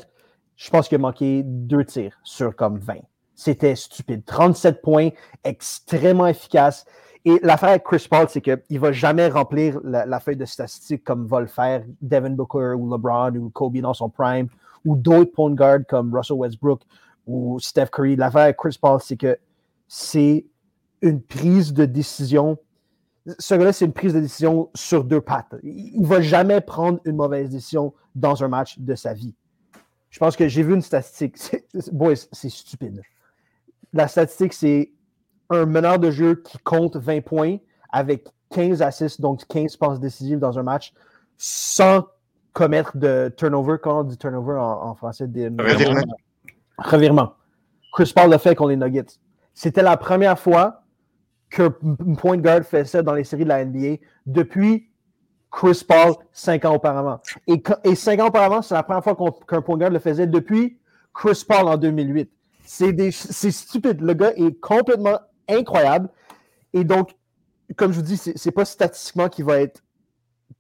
[0.56, 2.96] je pense qu'il a manqué deux tirs sur comme 20.
[3.36, 4.24] C'était stupide.
[4.26, 5.10] 37 points,
[5.44, 6.86] extrêmement efficace.
[7.28, 11.04] Et l'affaire avec Chris Paul, c'est qu'il ne va jamais remplir la, feuille de statistiques
[11.04, 14.48] comme va le faire Devin Booker ou LeBron ou Kobe dans son prime
[14.86, 16.82] ou d'autres point guards comme Russell Westbrook
[17.26, 18.16] ou Steph Curry.
[18.16, 19.40] L'affaire avec Chris Paul, c'est que
[19.88, 20.46] c'est
[21.02, 22.60] une prise de décision.
[23.40, 25.56] Ce gars-là, c'est une prise de décision sur deux pattes.
[25.64, 29.34] Il ne va jamais prendre une mauvaise décision dans un match de sa vie.
[30.12, 31.38] Je pense que j'ai vu une statistique.
[31.92, 33.02] Boys, c'est stupide.
[33.94, 34.92] La statistique, c'est
[35.50, 37.58] un meneur de jeu qui compte 20 points
[37.92, 40.94] avec 15 assists, donc 15 passes décisives dans un match,
[41.38, 42.06] sans
[42.54, 43.78] commettre de turnover.
[43.82, 45.28] Comment on dit turnover en, en français?
[45.28, 46.02] Des, Revirement.
[46.78, 47.34] revirement.
[47.94, 49.06] Chris Paul l'a fait contre les Nuggets.
[49.54, 50.82] C'était la première fois
[51.50, 51.70] qu'un
[52.18, 54.90] point guard fait ça dans les séries de la NBA depuis
[55.52, 57.20] Chris Paul cinq ans auparavant.
[57.48, 59.16] Et, quand- et cinq ans auparavant, c'est la première fois
[59.48, 60.78] qu'un point guard le faisait depuis
[61.14, 62.30] Chris Paul en 2008.
[62.66, 64.02] C'est des- c'est stupide.
[64.02, 66.10] Le gars est complètement incroyable.
[66.74, 67.16] Et donc,
[67.76, 69.84] comme je vous dis, c'est pas statistiquement qu'il va être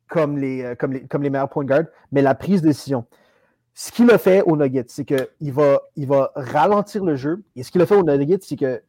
[0.07, 3.05] comme les, euh, comme, les, comme les meilleurs point guard, mais la prise de décision.
[3.73, 7.43] Ce qu'il a fait au Nuggets, c'est qu'il va, il va ralentir le jeu.
[7.55, 8.81] Et ce qu'il a fait au Nuggets, c'est que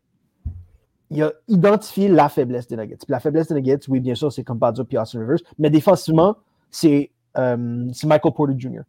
[1.11, 2.97] il a identifié la faiblesse des Nuggets.
[2.97, 5.71] Puis la faiblesse des Nuggets, oui, bien sûr, c'est comme Badio puis Austin Rivers, mais
[5.71, 6.37] défensivement,
[6.71, 7.57] c'est euh,
[8.05, 8.83] Michael Porter Jr.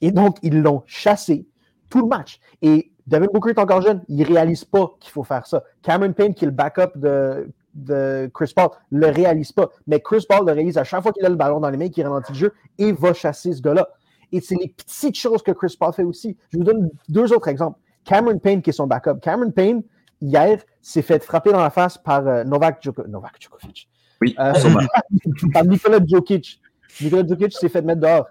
[0.00, 1.46] Et donc, ils l'ont chassé
[1.90, 2.40] tout le match.
[2.62, 5.62] Et Devin Booker est encore jeune, il ne réalise pas qu'il faut faire ça.
[5.82, 9.70] Cameron Payne, qui est le backup de, de Chris Paul, ne le réalise pas.
[9.86, 11.88] Mais Chris Paul le réalise à chaque fois qu'il a le ballon dans les mains,
[11.88, 13.88] qu'il ralentit le jeu et va chasser ce gars-là.
[14.32, 16.36] Et c'est les petites choses que Chris Paul fait aussi.
[16.52, 17.78] Je vous donne deux autres exemples.
[18.04, 19.20] Cameron Payne, qui est son backup.
[19.22, 19.82] Cameron Payne,
[20.20, 23.88] hier, s'est fait frapper dans la face par euh, Novak, Djoko- Novak Djokovic.
[24.20, 24.52] Oui, Euh,
[25.52, 26.60] par Nikola Jokic.
[27.00, 28.26] Nikola Jokic s'est fait mettre dehors.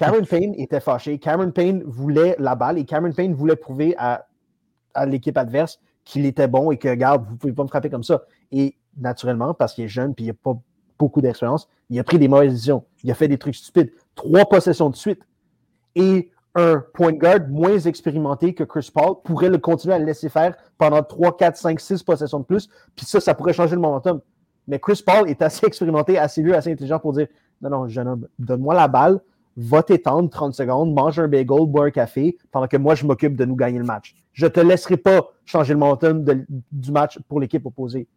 [0.00, 1.18] Cameron Payne était fâché.
[1.18, 4.26] Cameron Payne voulait la balle et Cameron Payne voulait prouver à,
[4.94, 7.90] à l'équipe adverse qu'il était bon et que, regarde, vous ne pouvez pas me frapper
[7.90, 8.22] comme ça.
[8.50, 10.58] Et naturellement, parce qu'il est jeune et il n'a pas
[10.98, 12.82] beaucoup d'expérience, il a pris des mauvaises décisions.
[13.04, 13.92] Il a fait des trucs stupides.
[14.14, 15.20] Trois possessions de suite.
[15.94, 20.30] Et un point guard moins expérimenté que Chris Paul pourrait le continuer à le laisser
[20.30, 22.70] faire pendant 3, 4, 5, 6 possessions de plus.
[22.96, 24.22] Puis ça, ça pourrait changer le momentum.
[24.66, 27.26] Mais Chris Paul est assez expérimenté, assez vieux, assez intelligent pour dire
[27.60, 29.20] Non, non, jeune homme, donne-moi la balle,
[29.60, 33.36] va t'étendre 30 secondes, mange un bagel, bois un café, pendant que moi, je m'occupe
[33.36, 34.14] de nous gagner le match.
[34.32, 36.24] Je ne te laisserai pas changer le momentum
[36.72, 38.08] du match pour l'équipe opposée.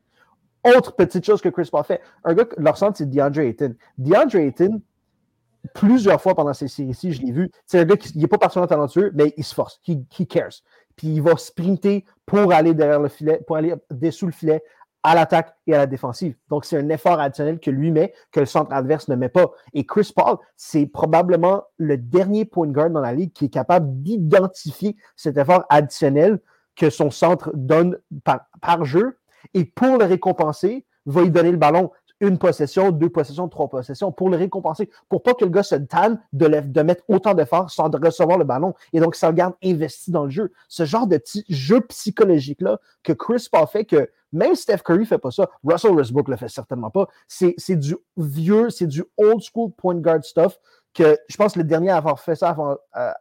[0.63, 3.75] Autre petite chose que Chris Paul fait, un gars, leur centre, c'est DeAndre Ayton.
[3.97, 4.81] DeAndre Ayton,
[5.73, 8.67] plusieurs fois pendant ces séries-ci, je l'ai vu, c'est un gars qui n'est pas particulièrement
[8.67, 10.61] talentueux, mais il se force, he, he cares.
[10.95, 14.63] Puis il va sprinter pour aller derrière le filet, pour aller dessous le filet,
[15.03, 16.35] à l'attaque et à la défensive.
[16.49, 19.51] Donc, c'est un effort additionnel que lui met, que le centre adverse ne met pas.
[19.73, 24.01] Et Chris Paul, c'est probablement le dernier point guard dans la ligue qui est capable
[24.01, 26.39] d'identifier cet effort additionnel
[26.75, 29.19] que son centre donne par, jeu
[29.53, 34.13] et pour le récompenser, va lui donner le ballon une possession, deux possessions, trois possessions
[34.13, 36.47] pour le récompenser, pour pas que le gars se tanne de,
[36.81, 40.29] mettre autant d'efforts sans recevoir le ballon et donc ça le garde investi dans le
[40.29, 40.53] jeu.
[40.69, 45.19] Ce genre de petit jeu psychologique-là que Chris Paul fait, que même Steph Curry fait
[45.19, 47.07] pas ça, Russell Westbrook le fait certainement pas.
[47.27, 50.59] C'est du vieux, c'est du old school point guard stuff
[50.93, 53.11] que je pense que le dernier à avoir fait ça avant, euh,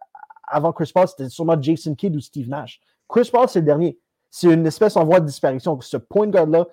[0.46, 2.80] avant Chris Paul, c'était sûrement Jason Kidd ou Steve Nash.
[3.08, 3.98] Chris Paul, c'est le dernier.
[4.30, 5.80] C'est une espèce en voie de disparition.
[5.80, 6.66] Ce point guard-là,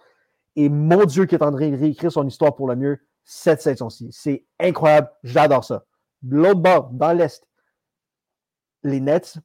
[0.56, 3.62] et mon Dieu, qui est en train de réécrire son histoire pour le mieux cette
[3.62, 4.10] saison-ci.
[4.12, 5.10] C'est incroyable.
[5.24, 5.86] J'adore ça.
[6.28, 7.46] L'autre bord, dans l'Est,
[8.84, 9.38] les Nets,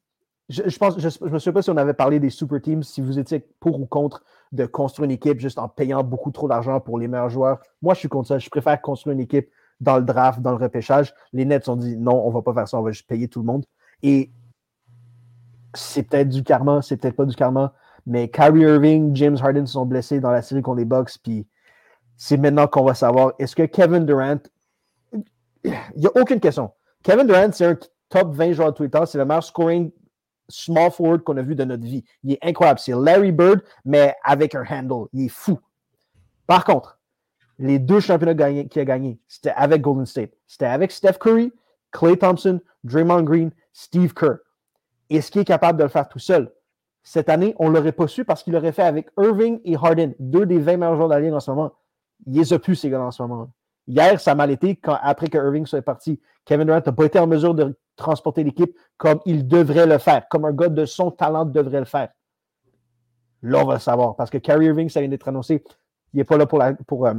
[0.49, 3.01] je, je pense, je me souviens pas si on avait parlé des super teams, si
[3.01, 6.79] vous étiez pour ou contre de construire une équipe juste en payant beaucoup trop d'argent
[6.79, 7.59] pour les meilleurs joueurs.
[7.81, 8.37] Moi, je suis contre ça.
[8.37, 9.49] Je préfère construire une équipe
[9.81, 11.13] dans le draft, dans le repêchage.
[11.33, 13.39] Les Nets ont dit non, on va pas faire ça, on va juste payer tout
[13.39, 13.65] le monde.
[14.03, 14.31] Et
[15.73, 17.73] c'est peut-être du karma, c'est peut-être pas du karma.
[18.05, 21.17] Mais Kyrie Irving, James Harden se sont blessés dans la série contre les Bucks.
[21.23, 21.47] Puis
[22.15, 24.39] c'est maintenant qu'on va savoir est-ce que Kevin Durant.
[25.13, 26.71] Il n'y a aucune question.
[27.01, 27.77] Kevin Durant, c'est un
[28.09, 29.05] top 20 joueur de temps.
[29.05, 29.91] C'est le meilleur scoring
[30.49, 32.03] small forward qu'on a vu de notre vie.
[32.23, 32.79] Il est incroyable.
[32.79, 35.07] C'est Larry Bird, mais avec un handle.
[35.13, 35.59] Il est fou.
[36.47, 36.99] Par contre,
[37.57, 40.31] les deux championnats qu'il a gagnés, c'était avec Golden State.
[40.45, 41.53] C'était avec Steph Curry,
[41.91, 44.37] Clay Thompson, Draymond Green, Steve Kerr.
[45.09, 46.51] Est-ce qu'il est capable de le faire tout seul?
[47.03, 50.13] Cette année, on ne l'aurait pas su parce qu'il l'aurait fait avec Irving et Harden,
[50.19, 51.73] deux des 20 meilleurs joueurs de la en ce moment.
[52.25, 53.51] Il les a plus, ces gars en ce moment.
[53.87, 56.19] Hier, ça a mal été quand, après que Irving soit parti.
[56.43, 60.27] Kevin Durant n'a pas été en mesure de transporter l'équipe comme il devrait le faire,
[60.29, 62.09] comme un gars de son talent devrait le faire.
[63.41, 65.63] Là, on va le savoir parce que Kyrie Irving, ça vient d'être annoncé.
[66.13, 67.13] Il n'est pas là pour, la, pour, euh,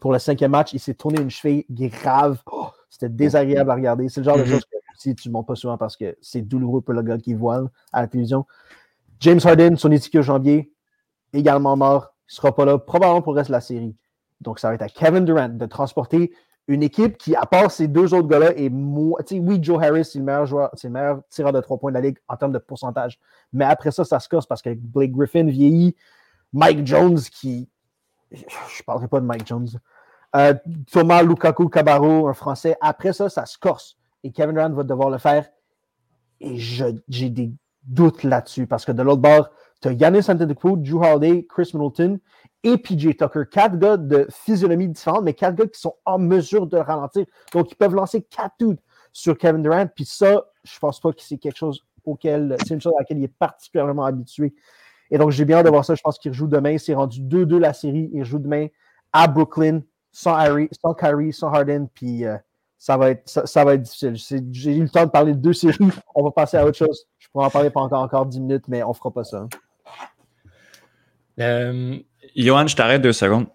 [0.00, 0.72] pour le cinquième match.
[0.72, 2.40] Il s'est tourné une cheville grave.
[2.50, 4.08] Oh, C'était désagréable à regarder.
[4.08, 4.48] C'est le genre de Mhm.
[4.48, 7.18] choses que si tu ne montes pas souvent parce que c'est douloureux pour le gars
[7.18, 8.46] qui voile à la télévision.
[9.20, 10.72] James Harden, son étiquette jambier,
[11.32, 12.14] également mort.
[12.28, 13.94] Il ne sera pas là probablement pour le reste de la série.
[14.42, 16.32] Donc, ça va être à Kevin Durant de transporter
[16.68, 19.20] une équipe qui, à part ces deux autres gars-là, est moins.
[19.32, 22.52] Oui, Joe Harris, c'est le meilleur tireur de trois points de la ligue en termes
[22.52, 23.18] de pourcentage.
[23.52, 25.96] Mais après ça, ça se casse parce que Blake Griffin vieillit.
[26.52, 27.68] Mike Jones qui.
[28.30, 29.68] Je ne parlerai pas de Mike Jones.
[30.36, 30.54] Euh,
[30.90, 32.76] Thomas Lukaku Cabarro, un Français.
[32.80, 33.96] Après ça, ça se corse.
[34.22, 35.48] Et Kevin Durant va devoir le faire.
[36.40, 37.52] Et j'ai des
[37.82, 39.50] doutes là-dessus parce que de l'autre bord,
[39.82, 42.20] tu as Yannis Antetokounmpo, Drew Holiday, Chris Middleton
[42.62, 43.42] et PJ Tucker.
[43.50, 47.26] Quatre gars de physionomie différente, mais quatre gars qui sont en mesure de le ralentir.
[47.52, 48.78] Donc, ils peuvent lancer quatre dudes
[49.12, 49.86] sur Kevin Durant.
[49.86, 53.18] Puis ça, je pense pas que c'est quelque chose auquel, c'est une chose à laquelle
[53.18, 54.54] il est particulièrement habitué.
[55.10, 55.94] Et donc, j'ai bien hâte de voir ça.
[55.94, 56.78] Je pense qu'il rejoue demain.
[56.78, 58.08] C'est rendu 2-2 la série.
[58.12, 58.68] Il joue demain
[59.12, 61.86] à Brooklyn, sans, Harry, sans Kyrie, sans Harden.
[61.92, 62.36] Puis euh,
[62.78, 64.46] ça va être, ça, va être difficile.
[64.52, 65.76] J'ai eu le temps de parler de deux séries.
[66.14, 67.06] On va passer à autre chose.
[67.18, 69.46] Je pourrais en parler pendant encore, encore 10 minutes, mais on fera pas ça.
[71.40, 71.98] Euh,
[72.36, 73.46] Johan, je t'arrête deux secondes.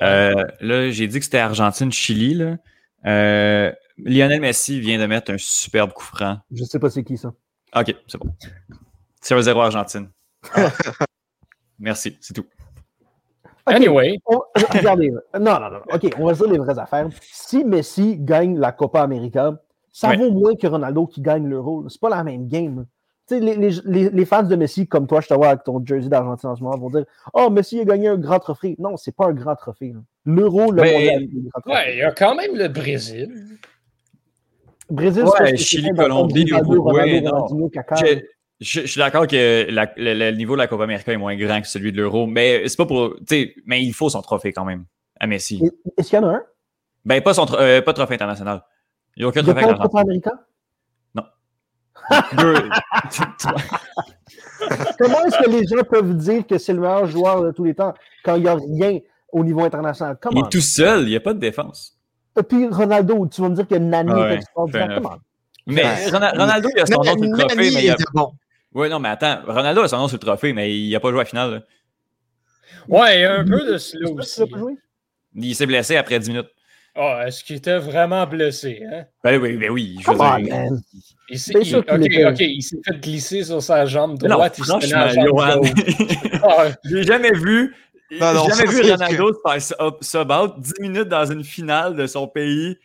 [0.00, 2.42] Euh, là, j'ai dit que c'était Argentine-Chili.
[3.06, 6.38] Euh, Lionel Messi vient de mettre un superbe coup franc.
[6.50, 7.32] Je sais pas c'est qui ça.
[7.76, 8.30] OK, c'est bon.
[9.22, 10.08] 0-0 Argentine.
[11.78, 12.46] Merci, c'est tout.
[13.66, 15.10] Anyway, on- regardez.
[15.10, 15.80] Non, non, non.
[15.92, 17.08] OK, on va dire les vraies affaires.
[17.22, 19.58] Si Messi gagne la Copa América,
[19.90, 20.16] ça Ouais.
[20.18, 21.88] vaut moins que Ronaldo qui gagne l'Euro.
[21.88, 22.86] C'est pas la même game.
[23.30, 23.38] Là.
[23.38, 25.64] Tu sais, les, les- les- les fans de Messi, comme toi, je te vois avec
[25.64, 28.76] ton jersey d'Argentine en ce moment, vont dire Oh, Messi a gagné un grand trophée.
[28.78, 29.94] Non, c'est pas un grand trophée.
[30.24, 31.70] L'Euro, le Mais- mondial, grand trophée.
[31.78, 33.30] ouais, il y a quand même le Brésil.
[34.90, 37.22] Brésil, Ouais, Chili, Colombie, Uruguay.
[37.96, 38.20] Je,
[38.60, 41.34] je- je suis d'accord que la- le, le niveau de la Copa América est moins
[41.36, 43.14] grand que celui de l'Euro, mais c'est pas pour.
[43.66, 44.84] Mais il faut son trophée quand même
[45.18, 45.62] à Messi.
[45.96, 46.42] Est-ce qu'il y en a un?
[47.04, 48.62] Ben, pas, son euh, pas de trophée international.
[49.16, 50.10] Il n'y a aucun Il n'y a trophée pas avec de Copa l'Argentine.
[50.10, 50.46] América
[51.14, 51.22] Deux-
[54.98, 57.74] Comment est-ce que les gens peuvent dire que c'est le meilleur joueur de tous les
[57.74, 59.00] temps quand il n'y a rien
[59.32, 60.16] au niveau international?
[60.32, 61.96] il est tout seul, il n'y a pas de défense.
[62.48, 64.90] Puis Ronaldo, tu vas me dire que Nani Ouais, est extraordinaire.
[64.96, 65.16] Comment?
[65.66, 67.94] Mais Ronaldo, il a son nom sur le Nani trophée, mais il a.
[67.94, 68.32] était bon.
[68.74, 71.10] Ouais, non, mais attends, Ronaldo a son nom sur le trophée, mais il n'a pas
[71.10, 71.50] joué à la finale.
[71.52, 71.60] là.
[72.88, 74.40] Ouais, il y a un peu de cela Tu aussi.
[74.40, 74.72] l'as pas joué?
[75.36, 76.48] Il s'est blessé après 10 minutes.
[76.96, 78.82] Ah, est-ce qu'il était vraiment blessé?
[78.90, 79.04] Hein?
[79.24, 79.96] Ben oui, ben oui.
[80.00, 80.80] Je veux Come on, dire- man.
[81.28, 81.38] Il il-
[82.56, 84.56] il s'est fait glisser sur sa jambe Mais non, droite.
[84.58, 84.84] il gauche.
[86.42, 87.74] Ah, j'ai jamais vu.
[88.10, 91.42] J'ai Non, non, jamais vu Ronaldo se faire sub- sub out 10 minutes dans une
[91.42, 92.76] finale de son pays.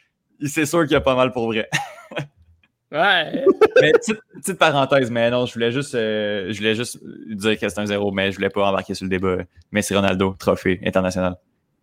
[0.45, 1.69] C'est sûr qu'il y a pas mal pour vrai.
[2.91, 3.43] ouais.
[3.81, 6.97] mais petite, petite parenthèse, mais non, je voulais juste, euh, je voulais juste
[7.29, 9.37] dire que c'est un zéro, mais je voulais pas embarquer sur le débat.
[9.71, 11.35] Mais c'est Ronaldo, trophée international.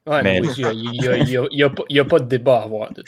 [0.07, 1.59] Ouais, Mais- mais oui, il
[1.91, 2.93] n'y a, pas- de débat à avoir.
[2.93, 3.03] de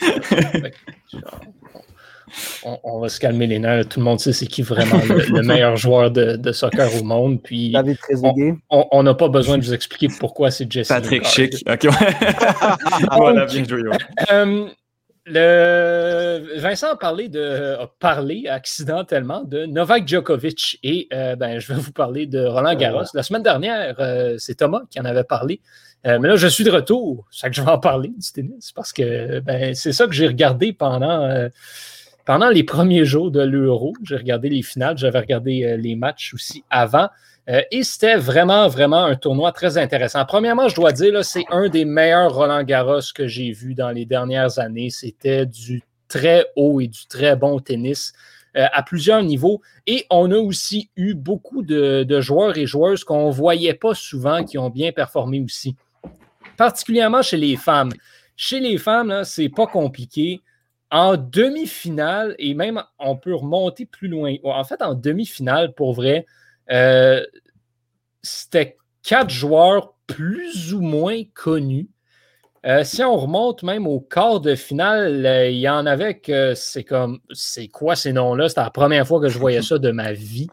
[2.63, 3.87] on, on va se calmer les nerfs.
[3.89, 7.03] Tout le monde sait c'est qui vraiment le, le meilleur joueur de, de soccer au
[7.03, 7.41] monde.
[7.41, 8.55] Puis David Trezeguet.
[8.69, 10.89] on n'a pas besoin de vous expliquer pourquoi c'est Jesse.
[10.89, 11.25] Patrick.
[11.25, 11.55] Chic.
[11.67, 11.89] Ok, ouais.
[13.17, 13.81] voilà, bien joué.
[13.81, 13.97] ouais.
[14.31, 14.67] Euh,
[15.25, 16.59] le...
[16.59, 17.77] Vincent a parlé, de...
[17.79, 22.75] a parlé accidentellement de Novak Djokovic et euh, ben, je vais vous parler de Roland
[22.75, 23.03] Garros.
[23.13, 25.61] La semaine dernière, euh, c'est Thomas qui en avait parlé.
[26.05, 27.25] Euh, mais là, je suis de retour.
[27.31, 30.13] C'est ça que je vais en parler du tennis parce que ben, c'est ça que
[30.13, 31.49] j'ai regardé pendant, euh,
[32.25, 33.93] pendant les premiers jours de l'Euro.
[34.03, 37.09] J'ai regardé les finales, j'avais regardé euh, les matchs aussi avant.
[37.71, 40.23] Et c'était vraiment, vraiment un tournoi très intéressant.
[40.23, 44.05] Premièrement, je dois dire, c'est un des meilleurs Roland Garros que j'ai vu dans les
[44.05, 44.91] dernières années.
[44.91, 48.13] C'était du très haut et du très bon tennis
[48.53, 49.61] à plusieurs niveaux.
[49.87, 53.95] Et on a aussi eu beaucoup de, de joueurs et joueuses qu'on ne voyait pas
[53.95, 55.75] souvent qui ont bien performé aussi.
[56.59, 57.93] Particulièrement chez les femmes.
[58.35, 60.41] Chez les femmes, c'est pas compliqué.
[60.91, 64.35] En demi-finale, et même on peut remonter plus loin.
[64.43, 66.25] En fait, en demi-finale, pour vrai,
[66.69, 67.25] euh,
[68.21, 71.87] c'était quatre joueurs plus ou moins connus.
[72.65, 76.55] Euh, si on remonte même au quart de finale, euh, il y en avait que
[76.55, 78.49] c'est comme, c'est quoi ces noms-là?
[78.49, 80.49] C'était la première fois que je voyais ça de ma vie.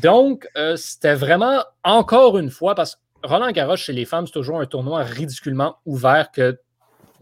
[0.00, 4.60] Donc, c'était vraiment, encore une fois, parce que Roland Garros chez les femmes, c'est toujours
[4.60, 6.58] un tournoi ridiculement ouvert que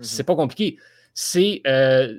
[0.01, 0.79] c'est pas compliqué.
[1.15, 2.15] C'est euh,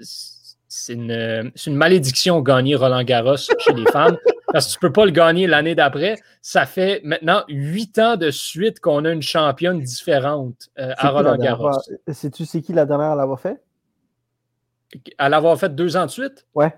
[0.68, 4.18] c'est une, malédiction gagner Roland Garros chez les femmes
[4.52, 6.18] parce que tu peux pas le gagner l'année d'après.
[6.42, 11.38] Ça fait maintenant huit ans de suite qu'on a une championne différente euh, à Roland
[11.38, 11.72] Garros.
[11.72, 11.82] fois?
[12.12, 13.62] Sais-tu c'est qui la dernière à l'avoir fait?
[15.18, 16.46] À l'avoir fait deux ans de suite?
[16.54, 16.74] Ouais.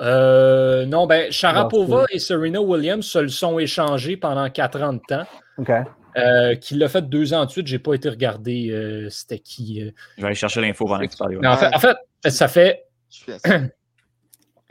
[0.00, 5.00] Euh, non, ben Sharapova et Serena Williams se le sont échangés pendant quatre ans de
[5.08, 5.24] temps.
[5.58, 5.70] OK.
[6.16, 9.82] Euh, qui l'a fait deux ans de suite, j'ai pas été regarder euh, c'était qui.
[9.82, 9.90] euh.
[10.16, 11.38] Je vais aller chercher l'info pendant que tu ouais.
[11.42, 11.96] Mais en fait, en fait,
[12.30, 12.86] ça fait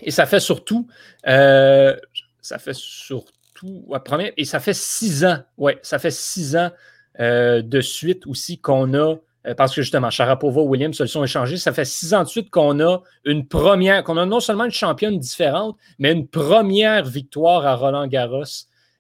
[0.02, 0.88] Et ça fait surtout,
[1.28, 1.96] euh,
[2.42, 6.72] ça fait surtout, ouais, premier, et ça fait six ans, ouais, ça fait six ans
[7.20, 9.16] euh, de suite aussi qu'on a,
[9.56, 12.50] parce que justement, Sharapova, Williams se le sont échangés, ça fait six ans de suite
[12.50, 17.66] qu'on a une première, qu'on a non seulement une championne différente, mais une première victoire
[17.66, 18.44] à Roland Garros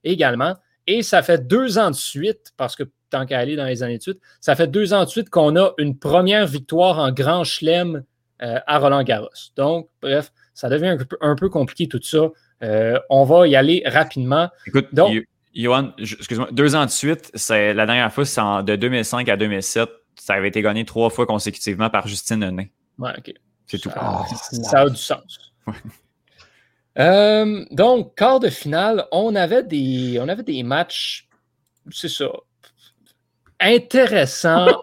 [0.04, 0.56] également.
[0.88, 3.98] Et ça fait deux ans de suite, parce que tant qu'à aller dans les années
[3.98, 7.44] de suite, ça fait deux ans de suite qu'on a une première victoire en Grand
[7.44, 8.04] Chelem
[8.42, 9.30] euh, à Roland Garros.
[9.56, 12.28] Donc, bref, ça devient un peu, un peu compliqué tout ça.
[12.64, 14.50] Euh, on va y aller rapidement.
[14.68, 15.14] Écoute, Donc-
[15.54, 19.38] Johan, excuse-moi, deux ans de suite, c'est la dernière fois, c'est en- de 2005 à
[19.38, 19.90] 2007.
[20.16, 22.66] Ça avait été gagné trois fois consécutivement par Justine Henin.
[23.00, 23.34] Ouais, OK.
[23.66, 23.90] C'est tout.
[23.90, 25.54] Ça, Ah, ça a du sens.
[26.98, 31.28] Euh, donc, quart de finale, on avait des, on avait des matchs,
[31.92, 32.32] c'est ça,
[33.60, 34.82] intéressants.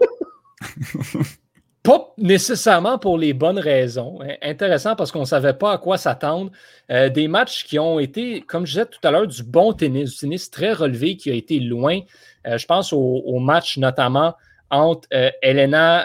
[1.83, 4.21] pas nécessairement pour les bonnes raisons.
[4.23, 4.37] Hein.
[4.41, 6.51] Intéressant parce qu'on ne savait pas à quoi s'attendre.
[6.91, 10.13] Euh, des matchs qui ont été, comme je disais tout à l'heure, du bon tennis,
[10.13, 12.01] du tennis très relevé qui a été loin.
[12.47, 14.35] Euh, je pense au, match notamment
[14.73, 16.05] entre euh, Elena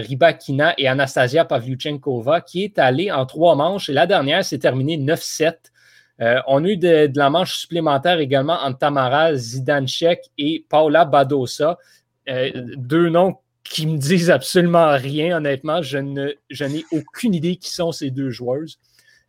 [0.00, 4.96] Rybakina et Anastasia Pavlyuchenkova qui est allé en trois manches et la dernière s'est terminée
[4.96, 5.54] 9-7.
[6.48, 11.78] on a eu de, la manche supplémentaire également entre Tamara Zidanchek et Paula Badosa.
[12.26, 13.36] deux noms
[13.70, 15.82] qui me disent absolument rien, honnêtement.
[15.82, 18.78] Je, ne, je n'ai aucune idée qui sont ces deux joueuses.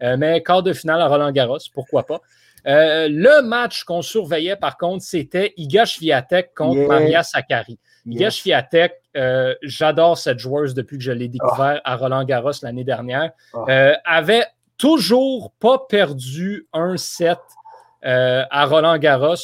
[0.03, 2.21] Euh, mais quart de finale à Roland Garros, pourquoi pas.
[2.67, 7.79] Euh, le match qu'on surveillait, par contre, c'était Iga Swiatek contre Maria Sakkari.
[8.07, 12.83] Iga Swiatek, euh, j'adore cette joueuse depuis que je l'ai découvert à Roland Garros l'année
[12.83, 13.93] dernière, ah.
[14.05, 14.45] avait
[14.77, 17.39] toujours pas perdu un set
[18.03, 19.35] à Roland Garros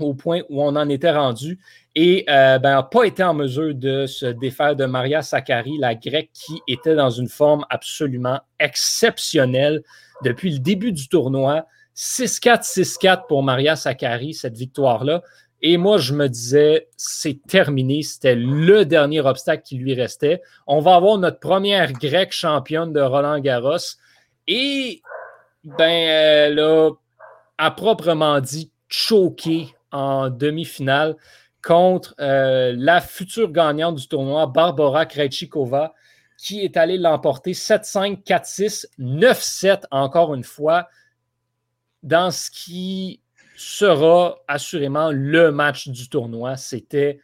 [0.00, 1.58] au point où on en était rendu
[1.94, 6.30] et n'a ben, pas été en mesure de se défaire de Maria Sakkari, la grecque
[6.32, 9.82] qui était dans une forme absolument exceptionnelle
[10.22, 11.66] depuis le début du tournoi.
[11.96, 15.22] 6-4, 6-4 pour Maria Sakkari, cette victoire-là.
[15.60, 18.02] Et moi, je me disais, c'est terminé.
[18.02, 20.40] C'était le dernier obstacle qui lui restait.
[20.66, 23.96] On va avoir notre première grecque championne de Roland Garros.
[24.46, 25.02] Et,
[25.64, 26.90] ben, elle a,
[27.58, 31.16] à proprement dit, choqué en demi-finale
[31.62, 35.92] contre euh, la future gagnante du tournoi, Barbara Krejcikova,
[36.38, 40.88] qui est allée l'emporter 7-5, 4-6, 9-7 encore une fois,
[42.02, 43.20] dans ce qui
[43.58, 46.56] sera assurément le match du tournoi.
[46.56, 47.18] C'était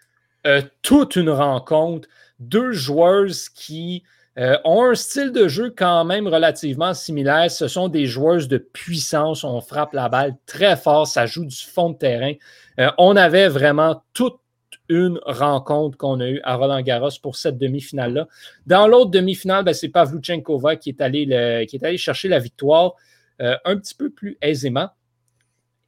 [0.47, 2.09] euh, toute une rencontre.
[2.41, 4.03] Deux joueuses qui
[4.37, 7.51] euh, ont un style de jeu quand même relativement similaire.
[7.53, 9.45] Ce sont des joueuses de puissance.
[9.45, 11.07] On frappe la balle très fort.
[11.07, 12.33] Ça joue du fond de terrain.
[12.81, 14.41] Euh, on avait vraiment toute
[14.89, 18.27] une rencontre qu'on a eue à Roland Garros pour cette demi-finale-là.
[18.67, 22.95] Dans l'autre demi-finale, ben, c'est Pavluchenkova qui est allé, chercher la victoire
[23.39, 24.91] un petit peu plus aisément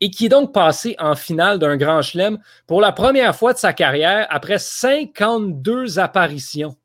[0.00, 3.58] et qui est donc passé en finale d'un grand chelem pour la première fois de
[3.58, 6.76] sa carrière après 52 apparitions.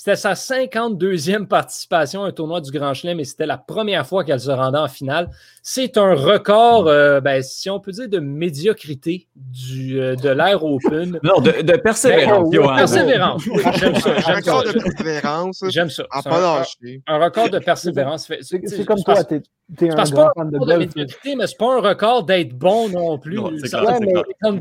[0.00, 4.22] C'était sa 52e participation à un tournoi du Grand Chelem et c'était la première fois
[4.22, 5.28] qu'elle se rendait en finale.
[5.60, 10.64] C'est un record, euh, ben, si on peut dire, de médiocrité du, euh, de l'Air
[10.64, 11.18] Open.
[11.24, 12.48] Non, de, de persévérance.
[12.48, 13.42] Ben, persévérance.
[13.74, 14.10] J'aime ça.
[14.24, 15.64] Un record de persévérance.
[15.68, 16.04] J'aime ça.
[16.12, 16.62] Un, un,
[17.08, 18.30] un, record de persévérance.
[18.40, 19.42] C'est comme toi, t'es
[19.80, 20.94] es un grand pas fan de golf.
[20.94, 23.34] mais c'est pas un record d'être bon non plus.
[23.34, 24.52] Non, ça, mais, mais,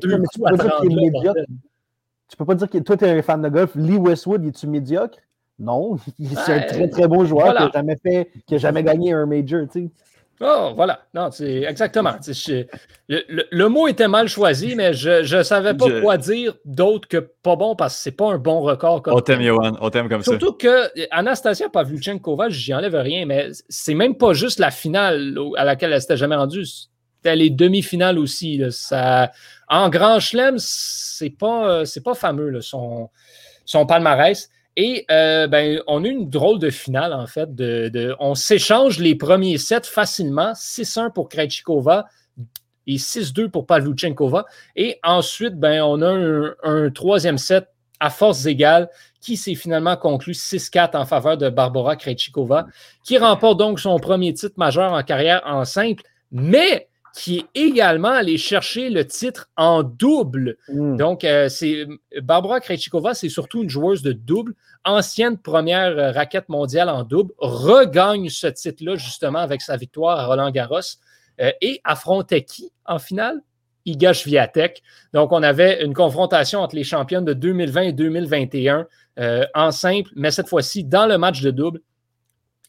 [2.27, 3.75] tu peux pas dire que toi, tu es un fan de golf.
[3.75, 5.19] Lee Westwood, es-tu médiocre?
[5.59, 5.97] Non,
[6.45, 9.25] c'est un très très bon joueur qui n'a jamais fait, qui a jamais gagné un
[9.25, 9.89] major, tu sais.
[10.39, 10.99] Oh, voilà.
[11.15, 12.13] Non, c'est exactement.
[13.09, 17.55] le, mot était mal choisi, mais je ne savais pas quoi dire d'autre que pas
[17.55, 19.01] bon parce que c'est pas un bon record.
[19.01, 19.75] Comme on t'aime, Johan.
[19.81, 20.31] On t'aime comme ça.
[20.31, 25.65] Surtout que Anastasia Pavlyuchenkova, j'y enlève rien, mais c'est même pas juste la finale à
[25.65, 26.65] laquelle elle s'était jamais rendue.
[26.65, 28.61] C'était les demi-finales aussi.
[28.69, 29.31] Ça...
[29.67, 33.09] En Grand Chelem, c'est pas, pas fameux, son,
[33.65, 34.51] son palmarès.
[34.79, 37.55] Et euh, ben, on a eu une drôle de finale, en fait.
[37.55, 40.51] De, on s'échange les premiers sets facilement.
[40.53, 42.05] 6-1 pour Krejcikova
[42.85, 44.45] et 6-2 pour Pavluchenkova.
[44.75, 47.67] Et ensuite, ben, on a un, troisième set
[47.99, 48.87] à force égales
[49.19, 52.67] qui s'est finalement conclu 6-4 en faveur de Barbara Krejcikova,
[53.03, 56.03] qui remporte donc son premier titre majeur en carrière en simple.
[56.31, 56.86] Mais
[57.17, 60.55] qui est également allé chercher le titre en double.
[60.69, 60.97] Hmm.
[60.97, 61.87] Donc, euh, c'est
[62.21, 64.53] Barbara Krejcikova, c'est surtout une joueuse de double,
[64.85, 70.27] ancienne première euh, raquette mondiale en double, regagne ce titre-là justement avec sa victoire à
[70.27, 70.79] Roland Garros
[71.41, 73.41] euh, et affrontait qui en finale?
[73.85, 74.83] Iga Swiatek.
[75.13, 78.85] Donc, on avait une confrontation entre les championnes de 2020 et 2021
[79.55, 81.79] en simple, mais cette fois-ci dans le match de double.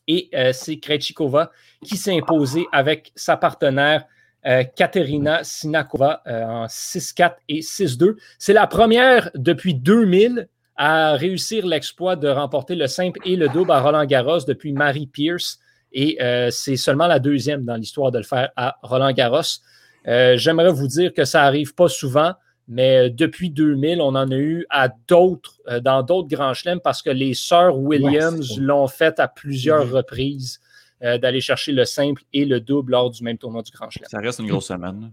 [0.07, 1.51] Et c'est Krejcikova
[1.85, 4.05] qui s'est imposée avec sa partenaire
[4.49, 8.17] euh, Katerina Sinakova euh, en 6-4 et 6-2.
[8.39, 13.73] C'est la première depuis 2000 à réussir l'exploit de remporter le simple et le double
[13.73, 15.59] à Roland Garros depuis Marie Pierce.
[15.93, 19.61] Et euh, c'est seulement la deuxième dans l'histoire de le faire à Roland Garros.
[20.07, 22.33] J'aimerais vous dire que ça n'arrive pas souvent,
[22.67, 27.11] mais depuis 2000, on en a eu à d'autres, dans d'autres grands chelems parce que
[27.11, 30.61] les sœurs Williams l'ont fait à plusieurs reprises.
[31.05, 34.09] Euh, d'aller chercher le simple et le double lors du même tournoi du Grand Chelem.
[34.11, 35.13] Ça reste une grosse semaine.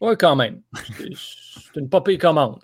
[0.00, 0.62] Oui, quand même.
[1.14, 2.58] C'est une popée commande.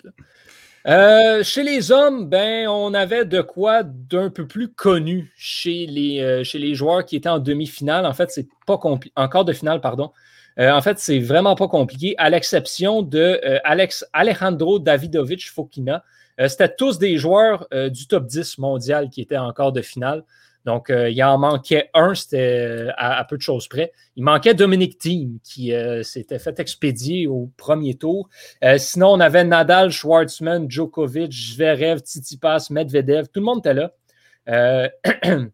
[0.89, 6.21] Euh, chez les hommes, ben, on avait de quoi d'un peu plus connu chez les,
[6.21, 8.05] euh, chez les joueurs qui étaient en demi-finale.
[8.05, 9.13] En fait, c'est pas compliqué.
[9.15, 10.11] Encore de finale, pardon.
[10.59, 16.03] en fait, c'est vraiment pas compliqué, à l'exception de Alex, Alejandro Davidovich Fokina,
[16.49, 20.25] C'était tous des joueurs du top 10 mondial qui étaient encore de finale.
[20.67, 23.93] Donc, il en manquait un, c'était à, peu de choses près.
[24.17, 28.29] Il manquait Dominic Thiem, qui s'était fait expédier au premier tour.
[28.77, 33.29] sinon, on avait Nadal, Schwartzman, Djokovic, Zverev, Tsitsipas, Medvedev.
[33.33, 33.93] Tout le monde était là.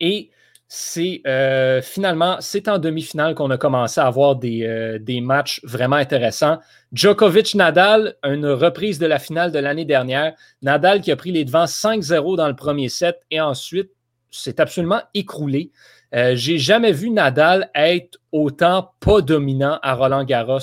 [0.00, 0.30] et
[0.70, 5.60] c'est euh, finalement, c'est en demi-finale qu'on a commencé à avoir des, euh, des matchs
[5.64, 6.58] vraiment intéressants.
[6.92, 10.34] Djokovic-Nadal, une reprise de la finale de l'année dernière.
[10.60, 13.90] Nadal qui a pris les devants 5-0 dans le premier set et ensuite
[14.30, 15.70] s'est absolument écroulé.
[16.14, 20.58] Euh, J'ai jamais vu Nadal être autant pas dominant à Roland Garros.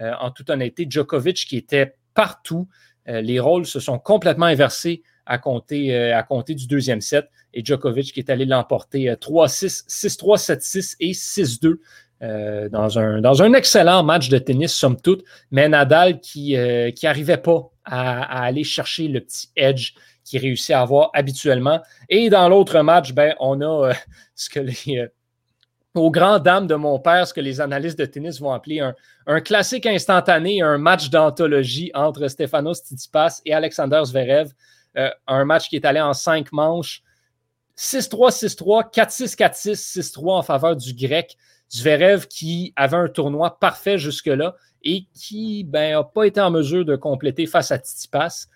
[0.00, 2.68] Euh, en toute honnêteté, Djokovic qui était partout.
[3.06, 8.12] les rôles se sont complètement inversés à compter, à compter du deuxième set et Djokovic
[8.12, 11.78] qui est allé l'emporter 3-6, 6-3, 7-6 et 6-2.
[12.20, 15.22] Euh, dans, un, dans un excellent match de tennis, somme toute,
[15.52, 16.56] mais Nadal qui
[17.02, 19.92] n'arrivait euh, pas à, aller chercher le petit edge
[20.28, 21.80] qu'il réussit à avoir habituellement.
[22.08, 23.92] Et dans l'autre match, ben, on a euh,
[24.34, 25.08] ce que les,
[25.94, 28.94] aux grandes dames de mon père, ce que les analystes de tennis vont appeler un,
[29.26, 34.52] un classique instantané, un match d'anthologie entre Stefanos Tsitsipas et Alexander Zverev.
[35.26, 37.02] un match qui est allé en cinq manches.
[37.76, 41.36] 6-3, 6-3, 4-6, 4-6, 6-3 en faveur du grec.
[41.70, 46.84] Zverev qui avait un tournoi parfait jusque-là et qui n'a ben, pas été en mesure
[46.84, 48.46] de compléter face à Tsitsipas,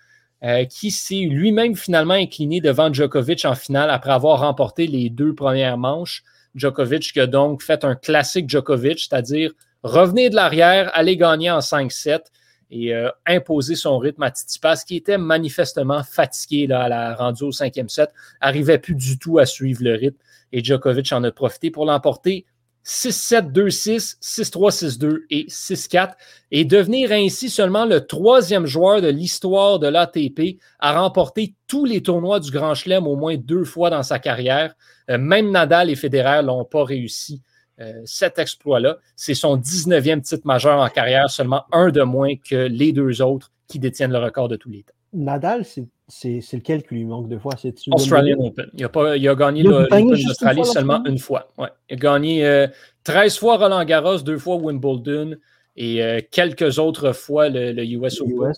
[0.43, 5.33] euh, qui s'est lui-même finalement incliné devant Djokovic en finale après avoir remporté les deux
[5.33, 6.23] premières manches.
[6.55, 9.51] Djokovic qui a donc fait un classique Djokovic, c'est-à-dire
[9.83, 12.23] revenir de l'arrière, aller gagner en 5-7
[12.71, 17.51] et euh, imposer son rythme à Tsitsipas, qui était manifestement fatigué à la rendue au
[17.51, 20.17] cinquième set, arrivait plus du tout à suivre le rythme.
[20.51, 22.45] Et Djokovic en a profité pour l'emporter
[22.85, 26.13] 6-7, 2-6, 6-3, 6-2 et 6-4
[26.51, 32.01] et devenir ainsi seulement le troisième joueur de l'histoire de l'ATP à remporter tous les
[32.01, 34.75] tournois du Grand Chelem au moins deux fois dans sa carrière.
[35.09, 37.41] Euh, même Nadal et Federer l'ont pas réussi
[37.79, 38.97] euh, cet exploit-là.
[39.15, 43.51] C'est son 19e titre majeur en carrière, seulement un de moins que les deux autres
[43.67, 44.93] qui détiennent le record de tous les temps.
[45.13, 47.53] Nadal, c'est lequel qui lui manque deux fois?
[47.91, 48.69] Australian Open.
[48.73, 51.49] Il a, pas, il a gagné l'Open d'Australie seulement une fois.
[51.57, 51.69] Ouais.
[51.89, 52.67] Il a gagné
[53.03, 55.35] 13 euh, fois Roland Garros, deux fois Wimbledon
[55.75, 58.53] et euh, quelques autres fois le, US Open.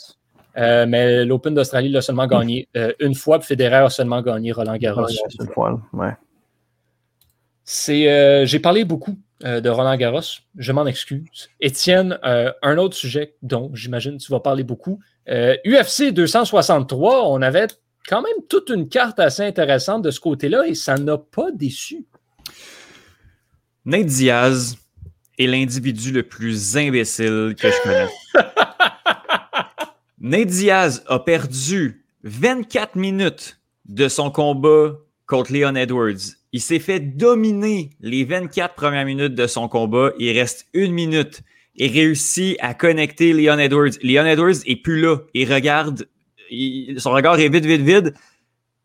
[0.55, 2.67] mais l'Open d'Australie l'a seulement gagné
[2.99, 5.07] une fois, puis Federer a seulement gagné Roland Garros.
[5.39, 6.13] une fois, ouais.
[7.65, 10.21] C'est, euh, j'ai parlé beaucoup euh, de Roland Garros.
[10.57, 11.49] Je m'en excuse.
[11.59, 14.99] Étienne, euh, un autre sujet dont j'imagine tu vas parler beaucoup.
[15.27, 17.67] UFC 263, on avait
[18.07, 22.05] quand même toute une carte assez intéressante de ce côté-là et ça n'a pas déçu.
[23.85, 24.77] Nate Diaz
[25.37, 28.07] est l'individu le plus imbécile que je connais.
[30.19, 34.93] Nate Diaz a perdu 24 minutes de son combat
[35.27, 36.35] contre Leon Edwards.
[36.55, 40.11] Il s'est fait dominer les 24 premières minutes de son combat.
[40.19, 41.41] Il reste une minute
[41.75, 43.91] et réussit à connecter Leon Edwards.
[44.01, 45.17] Leon Edwards est plus là.
[45.33, 46.07] Il regarde,
[46.97, 48.13] son regard est vide, vide, vide.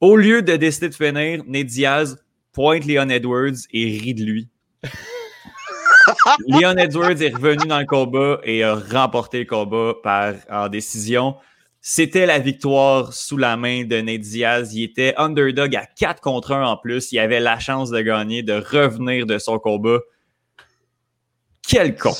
[0.01, 2.16] Au lieu de décider de finir, Ned Diaz
[2.53, 4.49] pointe Leon Edwards et rit de lui.
[6.49, 11.37] Leon Edwards est revenu dans le combat et a remporté le combat par en décision.
[11.83, 14.74] C'était la victoire sous la main de Nate Diaz.
[14.74, 17.11] Il était underdog à 4 contre 1 en plus.
[17.12, 19.99] Il avait la chance de gagner, de revenir de son combat.
[21.66, 22.12] Quel con!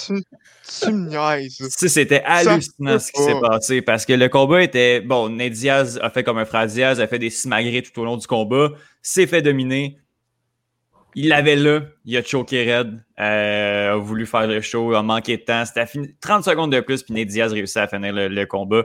[0.65, 5.01] C'était hallucinant ce qui s'est passé parce que le combat était.
[5.01, 8.05] Bon, Nate Diaz a fait comme un frère Diaz, a fait des simagrées tout au
[8.05, 8.71] long du combat,
[9.03, 9.99] s'est fait dominer.
[11.17, 15.37] Il l'avait là, il a choqué Red, euh, a voulu faire le show, a manqué
[15.39, 15.65] de temps.
[15.67, 15.87] C'était
[16.21, 18.85] 30 secondes de plus, puis Nate Diaz réussit à finir le combat.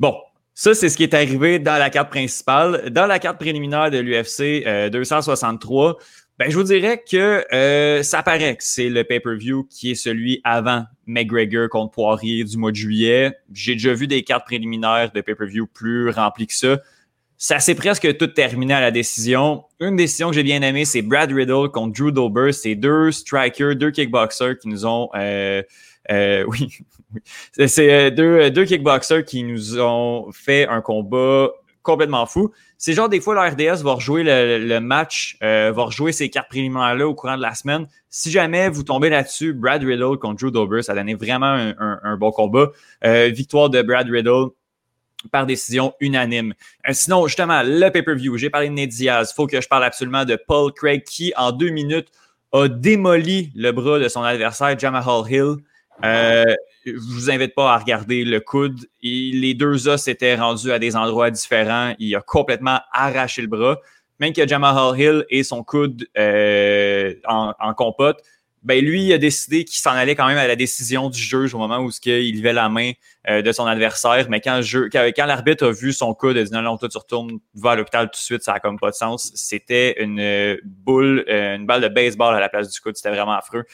[0.00, 0.16] Bon,
[0.54, 2.88] ça, c'est ce qui est arrivé dans la carte principale.
[2.90, 5.94] Dans la carte préliminaire de l'UFC 263, euh,
[6.38, 10.40] ben, je vous dirais que euh, ça paraît que c'est le pay-per-view qui est celui
[10.42, 13.36] avant McGregor contre Poirier du mois de juillet.
[13.52, 16.78] J'ai déjà vu des cartes préliminaires de pay-per-view plus remplies que ça.
[17.36, 19.64] Ça s'est presque tout terminé à la décision.
[19.80, 22.52] Une décision que j'ai bien aimée, c'est Brad Riddle contre Drew Dober.
[22.52, 25.62] C'est deux strikers, deux kickboxers qui nous ont euh,
[26.10, 26.70] euh, oui,
[27.52, 31.48] c'est euh, deux, euh, deux kickboxers qui nous ont fait un combat
[31.82, 32.52] complètement fou.
[32.78, 37.06] C'est genre des fois le RDS va rejouer le, match, va rejouer ces cartes préliminaires-là
[37.06, 37.86] au courant de la semaine.
[38.08, 42.30] Si jamais vous tombez là-dessus, Brad Riddle contre Drew Dober, ça donné vraiment un, bon
[42.30, 42.70] combat.
[43.02, 44.48] victoire de Brad Riddle
[45.30, 46.54] par décision unanime.
[46.90, 49.32] sinon, justement, le pay-per-view, j'ai parlé de Ned Diaz.
[49.34, 52.08] faut que je parle absolument de Paul Craig qui, en deux minutes,
[52.52, 55.56] a démoli le bras de son adversaire, Jamal Hill.
[56.04, 56.54] Euh,
[56.86, 58.86] je vous invite pas à regarder le coude.
[59.02, 61.94] les deux os étaient rendus à des endroits différents.
[61.98, 63.78] Il a complètement arraché le bras.
[64.18, 68.22] Même que Jamal Hill et son coude euh, en, compote,
[68.62, 71.54] ben lui il a décidé qu'il s'en allait quand même à la décision du juge
[71.54, 72.92] au moment où il levait la main
[73.30, 74.26] euh, de son adversaire.
[74.28, 74.60] Mais quand,
[74.92, 77.76] quand, l'arbitre a vu son coude, il a dit non, non, toi tu retournes vers
[77.76, 79.32] l'hôpital tout de suite, ça a comme pas de sens.
[79.34, 82.96] C'était une boule, une balle de baseball à la place du coude.
[82.96, 83.64] C'était vraiment affreux.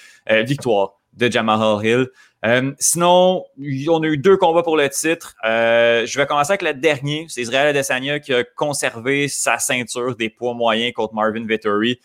[0.44, 2.08] victoire de Jamal Hill.
[2.44, 3.44] Euh, sinon,
[3.88, 5.34] on a eu deux combats pour le titre.
[5.44, 7.26] Euh, je vais commencer avec le dernier.
[7.28, 11.98] C'est Israël Adesanya qui a conservé sa ceinture des poids moyens contre Marvin Vettori.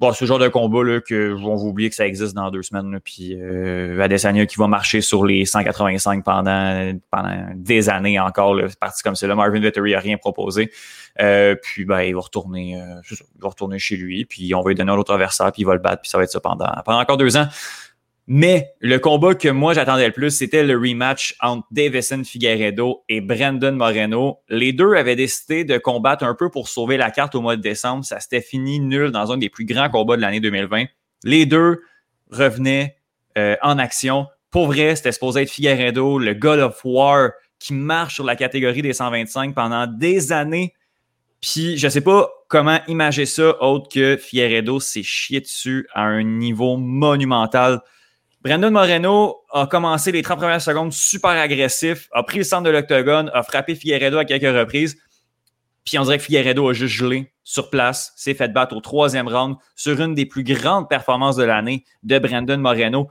[0.00, 2.62] Bon, ce genre de combat là, que vont vous oublier que ça existe dans deux
[2.62, 3.00] semaines.
[3.02, 8.56] puis euh, Adesanya qui va marcher sur les 185 pendant, pendant des années encore.
[8.68, 9.26] C'est parti comme ça.
[9.26, 10.70] Là, Marvin Vettori n'a rien proposé.
[11.16, 12.80] Puis ben, il va retourner,
[13.10, 14.24] il va retourner chez lui.
[14.24, 15.50] Puis on va lui donner un autre adversaire.
[15.50, 16.02] Puis il va le battre.
[16.02, 17.48] Puis ça va être ça pendant, pendant encore deux ans.
[18.30, 23.22] Mais le combat que moi j'attendais le plus, c'était le rematch entre Davison Figueredo et
[23.22, 24.40] Brandon Moreno.
[24.50, 27.62] Les deux avaient décidé de combattre un peu pour sauver la carte au mois de
[27.62, 28.04] décembre.
[28.04, 30.84] Ça s'était fini nul dans un des plus grands combats de l'année 2020.
[31.24, 31.80] Les deux
[32.30, 32.98] revenaient
[33.38, 34.26] euh, en action.
[34.50, 38.82] Pour vrai, c'était supposé être Figueredo, le God of War, qui marche sur la catégorie
[38.82, 40.74] des 125 pendant des années.
[41.40, 46.22] Puis je sais pas comment imager ça autre que Figueredo s'est chié dessus à un
[46.24, 47.80] niveau monumental.
[48.42, 52.70] Brandon Moreno a commencé les 30 premières secondes super agressif, a pris le centre de
[52.70, 54.96] l'octogone, a frappé Figueredo à quelques reprises.
[55.84, 59.26] Puis on dirait que Figueredo a juste gelé sur place, s'est fait battre au troisième
[59.26, 63.08] round sur une des plus grandes performances de l'année de Brandon Moreno,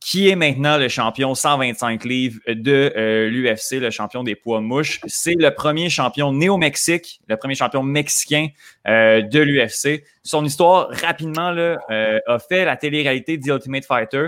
[0.00, 5.00] qui est maintenant le champion 125 livres de euh, l'UFC, le champion des poids mouches.
[5.06, 8.48] C'est le premier champion néo-mexique, le premier champion mexicain
[8.88, 10.04] euh, de l'UFC.
[10.22, 14.26] Son histoire, rapidement, là, euh, a fait la télé-réalité The Ultimate Fighter.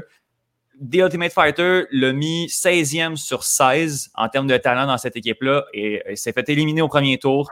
[0.80, 5.64] The Ultimate Fighter l'a mis 16e sur 16 en termes de talent dans cette équipe-là
[5.72, 7.50] et, s'est fait éliminer au premier tour.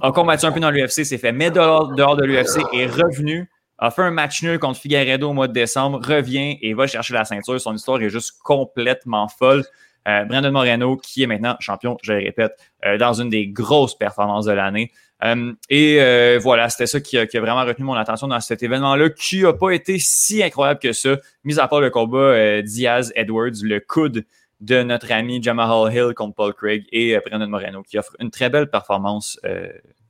[0.00, 3.50] A combattu un peu dans l'UFC, s'est fait mettre dehors, de l'UFC et revenu.
[3.78, 7.12] A fait un match nul contre Figueredo au mois de décembre, revient et va chercher
[7.12, 7.60] la ceinture.
[7.60, 9.62] Son histoire est juste complètement folle.
[10.08, 12.52] Euh, Brandon Moreno, qui est maintenant champion, je le répète,
[12.86, 14.92] euh, dans une des grosses performances de l'année.
[15.24, 19.10] Euh, et euh, voilà, c'était ça qui a, vraiment retenu mon attention dans cet événement-là,
[19.10, 23.62] qui n'a pas été si incroyable que ça, mis à part le combat euh, Diaz-Edwards,
[23.62, 24.24] le coude
[24.60, 28.48] de notre ami Jamal Hill contre Paul Craig et Brandon Moreno, qui offre une très
[28.48, 29.38] belle performance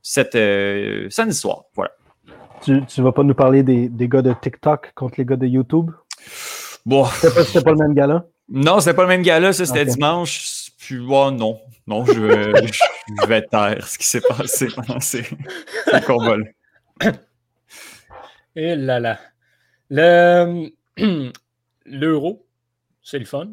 [0.01, 0.37] cette,
[1.09, 1.65] cette histoire.
[1.75, 1.91] Voilà.
[2.61, 5.45] Tu ne vas pas nous parler des, des, gars de TikTok contre les gars de
[5.45, 5.91] YouTube?
[6.85, 7.05] Bon.
[7.05, 8.25] C'était pas, le même gars-là?
[8.47, 10.71] Non, c'était pas le même gars-là, ça c'était dimanche.
[10.77, 15.23] Puis, oh, non, non, je vais, je vais taire ce qui s'est passé pendant ces,
[15.23, 15.31] ces
[18.55, 19.19] Et là là.
[19.89, 20.69] Le,
[21.85, 22.45] l'euro,
[23.01, 23.51] c'est le fun.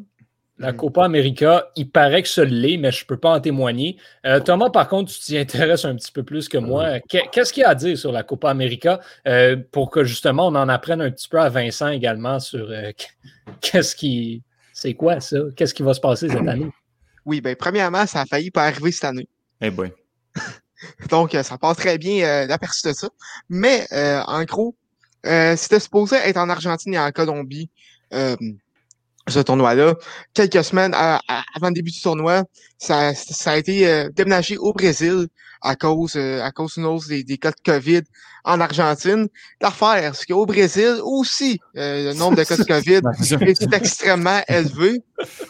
[0.57, 0.77] La mm.
[0.77, 3.97] Copa América, il paraît que ça l'est, mais je ne peux pas en témoigner.
[4.25, 6.99] Euh, Thomas, par contre, tu t'y intéresses un petit peu plus que moi.
[7.09, 10.55] Qu'est-ce qu'il y a à dire sur la Copa América euh, pour que justement on
[10.55, 12.91] en apprenne un petit peu à Vincent également sur euh,
[13.61, 14.43] qu'est-ce qui.
[14.73, 15.37] C'est quoi ça?
[15.55, 16.69] Qu'est-ce qui va se passer cette année?
[17.25, 19.27] Oui, ben premièrement, ça a failli pas arriver cette année.
[19.61, 19.91] Eh ben.
[21.09, 23.07] Donc, euh, ça passe très bien euh, l'aperçu de ça.
[23.49, 24.75] Mais, euh, en gros,
[25.23, 27.71] c'était supposé être en Argentine et en Colombie,
[28.11, 29.95] ce tournoi-là.
[30.35, 32.43] Quelques semaines avant le début du tournoi,
[32.77, 35.25] ça, ça a été déménagé au Brésil
[35.63, 38.03] à cause, à cause des, des cas de COVID
[38.43, 39.27] en Argentine.
[39.61, 42.63] L'affaire, c'est qu'au Brésil aussi, le nombre de cas de
[43.33, 45.01] COVID est extrêmement élevé.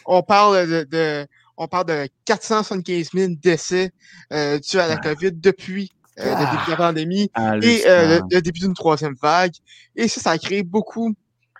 [0.05, 3.91] On parle de on parle de 475 000 décès
[4.33, 7.31] euh, dus à la COVID depuis euh, le début de la pandémie
[7.61, 9.53] et euh, le, début d'une troisième vague.
[9.95, 11.13] Et ça, ça a créé beaucoup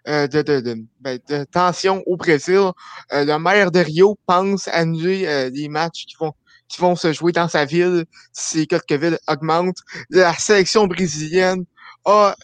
[0.08, 2.72] euh, de, de, de, ben, de tensions au Brésil.
[3.12, 6.34] Euh, le maire de Rio pense annuler les matchs qui vont
[6.68, 9.82] qui vont se jouer dans sa ville si les cas de COVID augmentent.
[10.10, 11.64] La sélection brésilienne
[12.06, 12.36] a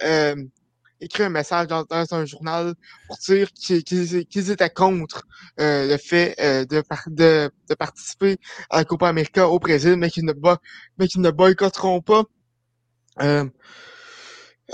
[1.02, 2.76] écrit un message dans, un journal
[3.08, 5.24] pour dire qu'ils étaient contre
[5.60, 8.38] euh, le fait euh, de, de, de, participer
[8.70, 10.34] à la Copa América au Brésil, mais qu'ils ne,
[10.98, 12.24] mais qu'ils ne boycotteront pas.
[13.22, 13.46] Euh,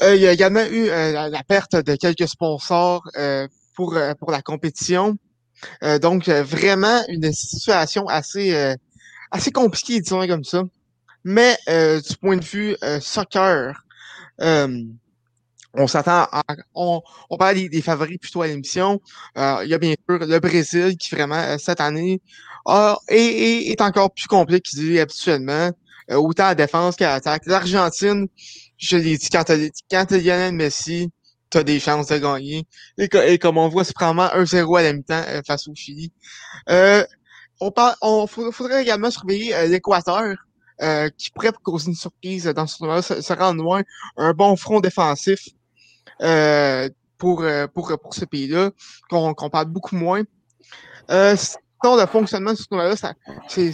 [0.03, 3.01] il y a également eu la, perte de quelques sponsors
[3.73, 5.17] pour, pour la compétition.
[6.01, 8.75] donc, vraiment une situation assez,
[9.31, 10.61] assez compliquée, disons comme ça.
[11.23, 13.87] Mais du point de vue soccer,
[15.73, 16.43] on s'attend à,
[16.75, 18.99] on, on parle des, favoris plutôt à l'émission.
[19.37, 22.21] Euh, il y a bien sûr le Brésil qui vraiment euh, cette année
[22.65, 25.71] a, est, est, encore plus complet qu'il dit habituellement,
[26.11, 27.43] euh, autant à défense qu'à l'attaque.
[27.45, 28.27] L'Argentine,
[28.77, 29.45] je l'ai dit quand
[29.91, 31.09] quand Lionel Messi,
[31.49, 32.65] tu as des chances de gagner.
[32.97, 35.75] Et, co- et comme on voit, c'est probablement 1-0 à la mi-temps euh, face au
[35.75, 36.11] Chili.
[36.69, 37.05] Euh,
[37.59, 40.35] on parle, on faudrait, également surveiller l'Équateur,
[40.81, 43.81] euh, qui pourrait causer une surprise dans ce tournoi-là, se, se rendre loin,
[44.17, 45.39] un bon front défensif
[47.17, 48.71] pour, euh, pour, pour ce pays-là,
[49.09, 50.23] qu'on qu'on parle beaucoup moins.
[51.09, 52.95] Euh, sinon, le fonctionnement de ce tournoi-là,
[53.47, 53.73] c'est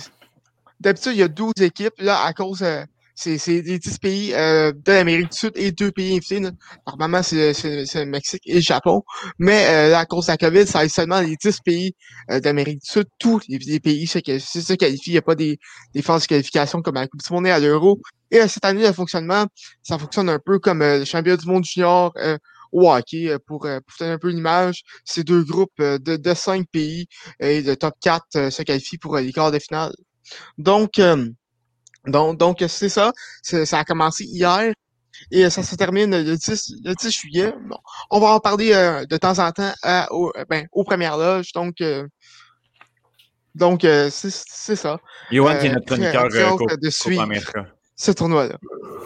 [0.79, 2.83] d'habitude, il y a 12 équipes, là, à cause euh,
[3.15, 6.39] c'est les 10 pays euh, de l'Amérique du Sud et deux pays invités.
[6.39, 6.51] là.
[6.87, 9.03] Normalement, c'est le Mexique et le Japon.
[9.39, 11.93] Mais euh, à cause de la COVID, ça aide seulement les 10 pays
[12.31, 13.05] euh, d'Amérique du Sud.
[13.19, 15.11] Tous les, pays se, quali- se qualifient.
[15.11, 15.59] Il n'y a pas des,
[15.93, 17.99] des phases de qualification comme à la Coupe du Monde et à l'Euro.
[18.31, 19.45] Et cette année, le fonctionnement,
[19.83, 22.37] ça fonctionne un peu comme euh, le championnat du monde junior euh,
[22.71, 23.29] au hockey.
[23.29, 27.07] euh, pour, pour donner un peu l'image, ces deux groupes de, de 5 pays
[27.39, 29.93] et le top 4 euh, se qualifient pour les quarts de finale.
[30.57, 30.99] Donc,
[32.07, 33.11] donc, donc c'est ça.
[33.41, 34.73] C'est- Ça a commencé hier
[35.31, 37.53] et euh, ça se termine le 10, le 10 juillet.
[37.69, 37.77] Bon,
[38.11, 41.17] on va en parler euh, de temps en temps à, au, euh, ben, aux premières
[41.17, 41.51] loges.
[41.53, 42.05] Donc, euh,
[43.55, 44.99] donc euh, c'est c'est ça.
[45.31, 46.89] Johan, qui est Euh, notre chroniqueur euh, de
[47.95, 48.57] ce tournoi-là.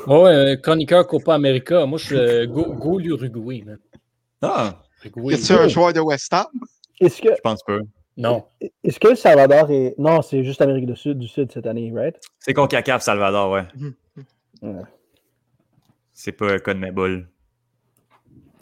[0.07, 1.85] Ouais, euh, chroniqueur Copa América.
[1.85, 3.77] Moi, je suis euh, go, go l'Uruguay, man.
[4.41, 5.33] Ah, Uruguay.
[5.33, 6.45] Y a-t-il un joueur de West Ham?
[7.01, 7.79] Est-ce que, je pense pas.
[8.17, 8.45] Non.
[8.83, 9.93] est-ce que le Salvador est.
[9.99, 12.19] Non, c'est juste Amérique du Sud, du Sud cette année, right?
[12.39, 13.63] C'est CONCACAF, Salvador, ouais.
[14.63, 14.81] Ouais.
[16.13, 17.27] C'est pas Conmebol.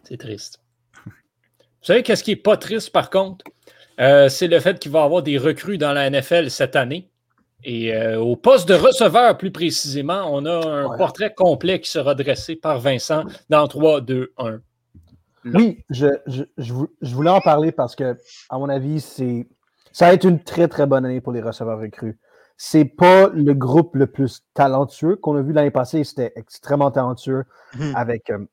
[0.04, 0.60] C'est triste.
[1.06, 1.12] Vous
[1.82, 3.46] savez, qu'est-ce qui est pas triste, par contre?
[4.02, 7.10] Euh, c'est le fait qu'il va y avoir des recrues dans la NFL cette année.
[7.64, 10.98] Et euh, au poste de receveur, plus précisément, on a un Ouais.
[10.98, 14.60] portrait complet qui sera dressé par Vincent dans 3, 2, 1.
[15.54, 18.18] Oui, je, je, je vou- je voulais en parler parce que,
[18.50, 19.48] à mon avis, c'est
[19.92, 22.20] ça va être une très, très bonne année pour les receveurs recrues.
[22.58, 26.04] C'est pas le groupe le plus talentueux qu'on a vu l'année passée.
[26.04, 27.46] C'était extrêmement talentueux
[27.78, 27.94] Mhm.
[27.96, 28.46] avec, euh,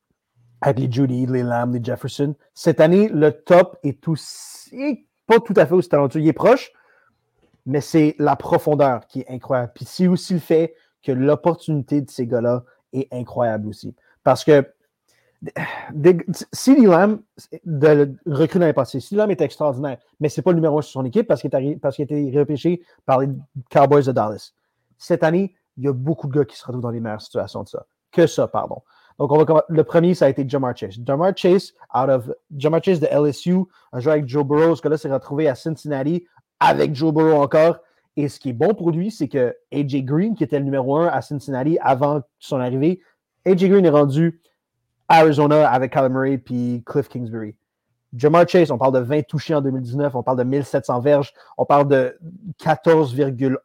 [0.61, 2.34] avec les Judy, les Lamb, les Jefferson.
[2.55, 6.20] Cette année, le top est aussi, pas tout à fait aussi talentueux.
[6.20, 6.72] Il est proche,
[7.66, 9.72] mais c'est la profondeur qui est incroyable.
[9.74, 13.95] Puis c'est aussi le fait que l'opportunité de ces gars-là est incroyable aussi.
[14.24, 14.64] Parce que
[16.53, 17.20] CeeDee Lamb,
[17.64, 20.82] de le recrue l'année passée, CeeDee Lamb est extraordinaire, mais c'est pas le numéro un
[20.82, 23.28] sur son équipe parce qu'il a été repêché par les
[23.70, 24.53] Cowboys de Dallas.
[24.99, 27.62] Cette année, il y a beaucoup de gars qui se retrouvent dans les meilleures situations
[27.62, 27.86] de ça.
[28.12, 28.82] Que ça, pardon.
[29.18, 30.97] Donc, on va le premier, ça a été Jamar Chase.
[31.05, 34.74] Jamar Chase, out of Jamar Chase de LSU, a joué avec Joe Burrow.
[34.76, 36.26] Ce gars-là s'est retrouvé à Cincinnati
[36.61, 37.78] avec Joe Burrow encore.
[38.16, 40.97] Et ce qui est bon pour lui, c'est que AJ Green, qui était le numéro
[40.97, 43.01] un à Cincinnati avant son arrivée,
[43.47, 44.40] AJ Green est rendu
[45.12, 47.54] Arizona avec Kyler Murray puis Cliff Kingsbury.
[48.14, 51.64] Jamar Chase, on parle de 20 touchés en 2019, on parle de 1700 verges, on
[51.64, 52.18] parle de
[52.62, 53.56] 14,1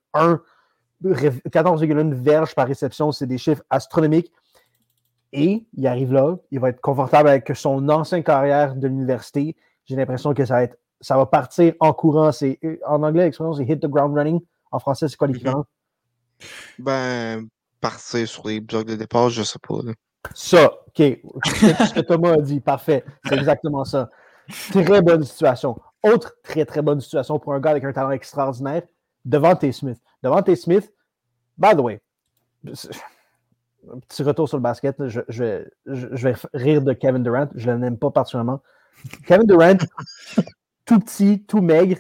[1.04, 3.12] ré- 14,1 verges par réception.
[3.12, 4.32] C'est des chiffres astronomiques.
[5.34, 9.56] Et il arrive là, il va être confortable avec son ancienne carrière de l'université.
[9.86, 12.32] J'ai l'impression que ça va, être, ça va partir en courant.
[12.32, 14.40] C'est, en anglais, l'expression, c'est hit the ground running.
[14.72, 15.66] En français, c'est quoi l'équivalent?
[16.80, 17.48] Ben,
[17.82, 19.82] partir sur les blocs de départ, je sais pas.
[19.84, 19.92] là.
[20.34, 20.72] Ça.
[20.98, 23.04] Ce que Thomas a dit, parfait.
[23.26, 24.10] C'est exactement ça.
[24.72, 25.80] Très bonne situation.
[26.04, 28.84] Autre très, très bonne situation pour un gars avec un talent extraordinaire,
[29.26, 30.00] Devante Smith.
[30.24, 30.92] Devante Smith,
[31.58, 32.02] by the way,
[32.66, 37.48] un petit retour sur le basket, je, vais- rire de Kevin Durant.
[37.56, 38.62] Je ne l'aime pas particulièrement.
[39.26, 39.78] Kevin Durant,
[40.86, 41.98] tout petit, tout maigre,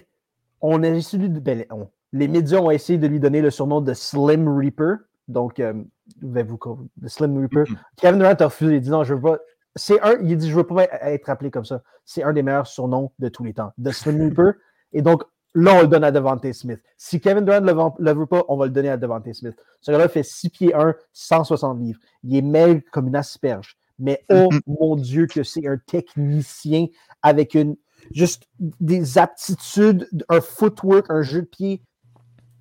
[0.62, 1.66] on a essayé de, ben,
[2.14, 4.95] les médias ont essayé de lui donner le surnom de Slim Reaper.
[5.28, 5.74] Donc, euh,
[6.22, 6.60] vous
[6.98, 7.66] de Slim Reaper.
[7.98, 8.76] Kevin Durant a refusé.
[8.76, 9.40] Il dit non, je veux pas.
[9.76, 11.84] C'est un, il dit je veux pas être appelé comme ça.
[12.06, 14.54] C'est un des meilleurs surnoms de tous les temps, de Slim Reaper.
[14.94, 15.24] Et donc,
[15.54, 16.80] là, on le donne à Devante Smith.
[16.98, 19.56] Si Kevin Durant ne le, veut pas, on va le donner à Devante Smith.
[19.82, 22.00] Ce gars-là fait 6 pieds 1, 160 livres.
[22.24, 23.78] Il est maigre comme une asperge.
[24.00, 26.88] Mais oh mon Dieu, que c'est un technicien
[27.22, 27.76] avec une
[28.12, 31.82] juste des aptitudes, un footwork, un jeu de pied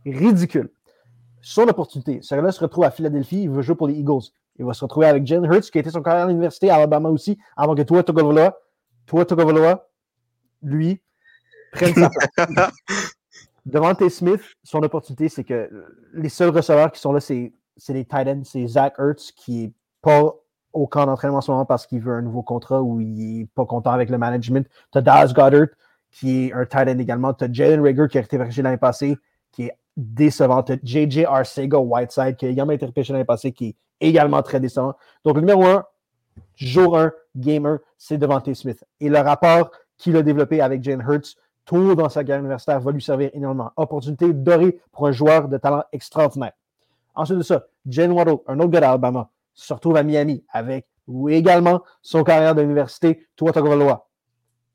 [0.04, 0.70] ridicule.
[1.48, 4.32] Son opportunité, ce gars-là se retrouve à Philadelphie, il veut jouer pour les Eagles.
[4.58, 6.74] Il va se retrouver avec Jalen Hurts, qui a été son carrière à l'université à
[6.74, 8.58] Alabama aussi, avant que toi, Togovaloa,
[9.06, 9.88] toi, Togovaloa,
[10.60, 11.00] lui,
[11.70, 12.72] prenne sa place.
[13.64, 15.70] Devante Smith, son opportunité, c'est que
[16.14, 17.52] les seuls receveurs qui sont là, c'est
[17.90, 18.42] les tight ends.
[18.42, 19.72] C'est Zach Ertz qui n'est
[20.02, 20.34] pas
[20.72, 23.46] au camp d'entraînement en ce moment parce qu'il veut un nouveau contrat ou il n'est
[23.54, 24.66] pas content avec le management.
[24.90, 25.68] Tu as Daz Goddard
[26.10, 27.32] qui est un tight end également.
[27.34, 29.16] Tu as Jalen Rager qui a été repêché l'année passée
[29.52, 30.64] qui est décevant.
[30.82, 33.76] JJ Arcega Whiteside qui a également été repêché l'année passée qui est
[34.08, 34.94] également très décevant.
[35.24, 35.84] Donc, le numéro un,
[36.54, 38.84] jour 1, gamer, c'est Devante Smith.
[39.00, 42.92] Et le rapport qu'il a développé avec Jalen Hurts tôt dans sa carrière universitaire va
[42.92, 43.70] lui servir énormément.
[43.76, 46.52] Opportunité dorée pour un joueur de talent extraordinaire.
[47.14, 50.86] Ensuite de ça, Jalen Waddle, un autre gars d'Alabama, se retrouve à Miami avec
[51.28, 54.06] également son carrière d'université, Tua Tagovailoa.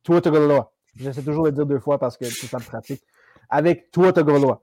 [0.04, 0.72] Tua Tagovailoa.
[0.96, 3.04] J'essaie toujours de le dire deux fois parce que c'est ça me pratique.
[3.50, 4.62] Avec Tua Tagovailoa.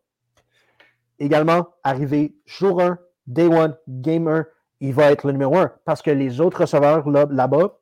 [1.18, 4.46] Également, arrivé jour 1, day 1, game 1,
[4.80, 7.78] il va être le numéro 1 parce que les autres receveurs là- là-bas,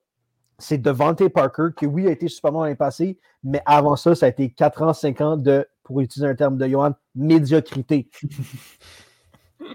[0.58, 4.24] c'est Devante Parker, qui oui a été super bon l'année passée, mais avant ça, ça
[4.26, 8.08] a été 4 ans, 5 ans de, pour utiliser un terme de Johan, médiocrité.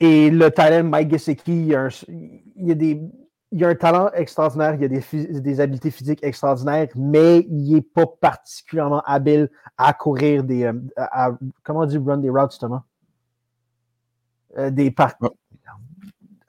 [0.00, 3.02] Et le talent Mike Gesicki, il y a un, il y a des,
[3.52, 7.74] il y a un talent extraordinaire, il y a des, habiletés physiques extraordinaires, mais il
[7.74, 10.64] n'est pas particulièrement habile à courir des.
[10.64, 12.82] euh, à- à- comment on dit run des routes, justement?
[14.58, 15.30] Euh, des par- Oh.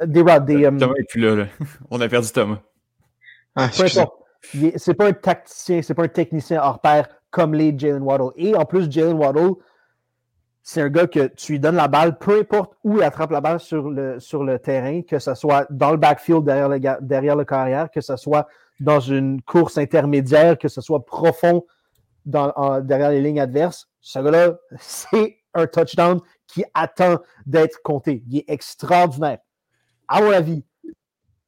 [0.06, 0.66] Des routes, des.
[0.66, 1.46] euh, Thomas est plus là, là.
[1.92, 2.60] On a perdu Thomas.
[3.56, 8.32] Ah, C'est pas un tacticien, c'est pas un technicien hors pair comme les Jalen Waddle.
[8.36, 9.54] Et en plus, Jalen Waddle,
[10.64, 13.42] c'est un gars que tu lui donnes la balle, peu importe où il attrape la
[13.42, 17.36] balle sur le, sur le terrain, que ce soit dans le backfield derrière le, derrière
[17.36, 18.48] le carrière, que ce soit
[18.80, 21.66] dans une course intermédiaire, que ce soit profond
[22.26, 23.88] derrière les lignes adverses.
[24.02, 28.24] Ce gars-là, c'est un touchdown qui attend d'être compté.
[28.28, 29.40] Il est extraordinaire.
[30.08, 30.64] À mon avis,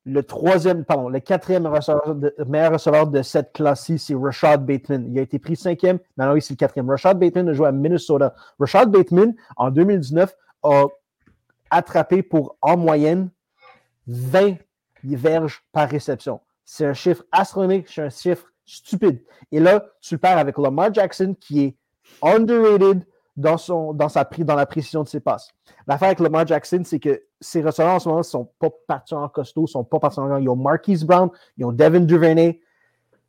[0.06, 1.64] le troisième, pardon, le quatrième
[2.46, 5.08] meilleur receveur de cette classe-ci, c'est Rashad Bateman.
[5.10, 6.90] Il a été pris cinquième, maintenant c'est le quatrième.
[6.90, 8.36] Rashad Bateman a joué à Minnesota.
[8.60, 10.86] Rashad Bateman, en 2019, a
[11.70, 13.30] attrapé pour, en moyenne,
[14.08, 14.58] 20
[15.06, 16.42] verges par réception.
[16.66, 19.24] C'est un chiffre astronomique, c'est un chiffre stupide.
[19.52, 21.76] Et là, tu le perds avec Lamar Jackson, qui est
[22.22, 25.50] underrated dans, son, dans, sa, dans la précision de ses passes.
[25.88, 29.30] L'affaire avec Lamar Jackson, c'est que ses receveurs en ce moment ne sont pas particulièrement
[29.30, 30.38] costauds, sont pas particulièrement.
[30.38, 32.60] Ils ont Marquise Brown, ils ont Devin Duvernay.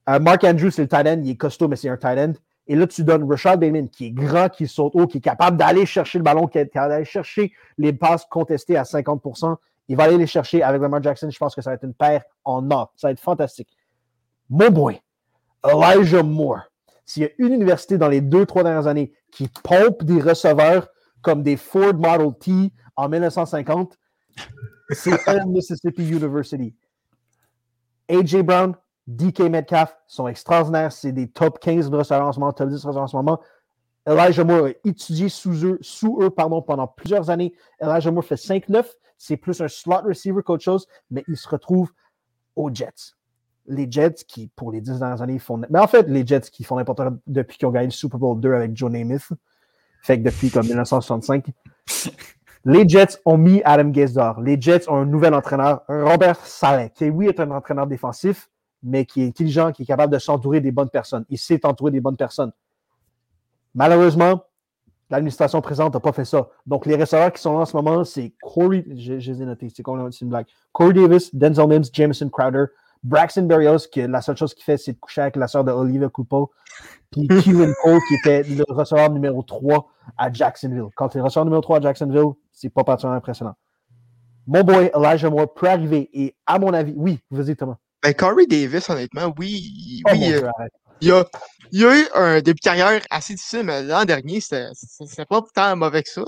[0.08, 2.32] Euh, Mark Andrews, c'est le tight end, il est costaud, mais c'est un tight end.
[2.66, 5.56] Et là, tu donnes Rashad Bateman, qui est grand, qui saute haut, qui est capable
[5.56, 9.56] d'aller chercher le ballon, qui est capable d'aller chercher les passes contestées à 50%
[9.88, 11.28] Il va aller les chercher avec Lamar Jackson.
[11.30, 12.92] Je pense que ça va être une paire en or.
[12.96, 13.68] Ça va être fantastique.
[14.48, 15.00] Mon boy,
[15.62, 16.60] Elijah Moore.
[17.04, 20.88] S'il y a une université dans les deux, trois dernières années qui pompe des receveurs
[21.20, 23.98] comme des Ford Model T en 1950,
[24.91, 26.74] c'est Mississippi University.
[28.09, 28.74] AJ Brown,
[29.07, 30.93] DK Metcalf sont extraordinaires.
[30.93, 33.41] C'est des top 15 receveurs en ce moment, top 10 receveurs en ce moment.
[34.07, 37.55] Elijah Moore a étudié sous eux, sous eux pardon, pendant plusieurs années.
[37.80, 38.85] Elijah Moore fait 5-9.
[39.16, 41.93] C'est plus un slot receiver qu'autre chose, mais il se retrouve
[42.57, 43.14] aux Jets.
[43.66, 45.62] Les Jets qui, pour les 10 dernières années, font.
[45.70, 48.18] Mais en fait, les Jets qui font n'importe quoi depuis qu'ils ont gagné le Super
[48.18, 49.28] Bowl 2 avec Joe Namath.
[50.03, 51.47] Fait que depuis comme 1965.
[52.66, 54.18] Les Jets ont mis Adam Gase.
[54.42, 58.48] Les Jets ont un nouvel entraîneur, Robert Saleh, qui, oui, est un entraîneur défensif,
[58.82, 61.26] mais qui est intelligent, qui est capable de s'entourer des bonnes personnes.
[61.28, 62.52] Il sait entourer des bonnes personnes.
[63.74, 64.44] Malheureusement,
[65.10, 66.48] l'administration présente n'a pas fait ça.
[66.66, 69.68] Donc, les receveurs qui sont là en ce moment, c'est Corey, je, les ai notés,
[69.68, 70.44] c'est une.
[70.72, 72.66] Corey Davis, Denzel Mims, Jameson Crowder,
[73.05, 75.70] Braxton Berrios, qui la seule chose qu'il fait, c'est de coucher avec la sœur de
[75.70, 76.50] Olivia Coupeau,
[77.12, 79.86] puis Kevin Cole, qui était le receveur numéro 3
[80.16, 80.88] à Jacksonville.
[80.96, 83.55] Quand tu es receveur numéro 3 à Jacksonville, c'est pas particulièrement impressionnant.
[84.46, 87.76] Mon boy Elijah Moore peut arriver, et à mon avis, oui, vas-y Thomas.
[88.02, 90.50] Ben, Corey Davis, honnêtement, oui, il- Oh, oui, euh,
[91.00, 91.24] il, a,
[91.72, 95.76] il a eu un début de carrière assez difficile, mais l'an dernier, c'était pas tant
[95.76, 96.24] mauvais que ça.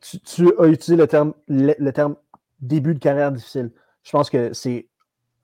[0.00, 2.16] tu, tu as utilisé le terme, le, le terme
[2.60, 3.70] début de carrière difficile.
[4.02, 4.88] Je pense que c'est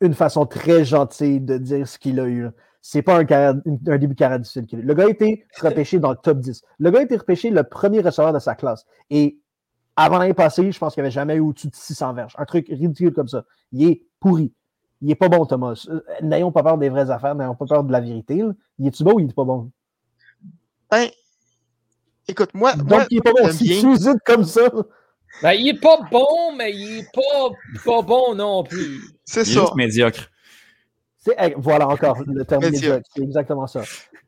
[0.00, 2.48] une façon très gentille de dire ce qu'il a eu.
[2.82, 4.84] C'est pas un, carrière- une- un début de carrière difficile qu'il a eu.
[4.84, 6.62] Le gars a été repêché dans le top 10.
[6.78, 8.84] Le gars a été repêché le premier receveur de sa classe.
[9.10, 9.38] Et
[9.96, 12.34] avant l'année passée, je pense qu'il n'y avait jamais eu au-dessus de 600 verges.
[12.38, 13.44] Un truc ridicule comme ça.
[13.72, 14.52] Il est pourri.
[15.02, 15.86] Il est pas bon, Thomas.
[15.90, 18.36] Euh, N'ayons pas peur des vraies affaires, n'ayons pas peur de la vérité.
[18.36, 18.52] là.
[18.78, 19.70] Il est-tu bon ou il est pas bon?
[20.90, 21.08] Ben,
[22.28, 23.50] écoute, moi, Donc, moi, il est pas bon.
[23.50, 23.80] Si bien.
[23.80, 24.70] tu hésites comme ça,
[25.42, 27.50] Ben, il est pas bon, mais il est pas,
[27.84, 29.00] pas bon non plus.
[29.24, 29.60] c'est Il est ça.
[29.60, 30.30] juste médiocre.
[31.18, 32.82] C'est- eh, voilà encore le terme Médiocre.
[32.84, 33.08] médiocre.
[33.14, 33.82] C'est exactement ça.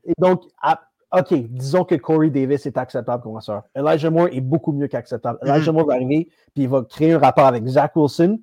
[0.05, 0.81] Et donc, à-
[1.17, 3.63] OK, disons que Corey Davis est acceptable comme receveur.
[3.75, 5.39] Elijah Moore est beaucoup mieux qu'acceptable.
[5.43, 5.49] Mhm.
[5.55, 8.39] Elijah Moore va arriver, puis il va créer un rapport avec Zach Wilson.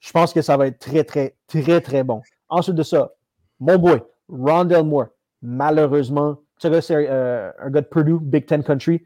[0.00, 2.20] Je pense que ça va être très, très, très, très bon.
[2.48, 3.12] Ensuite de ça,
[3.60, 5.06] mon boy, Rondell Moore,
[5.40, 9.02] malheureusement, ce gars, c'est euh, un gars de Purdue, Big Ten Country.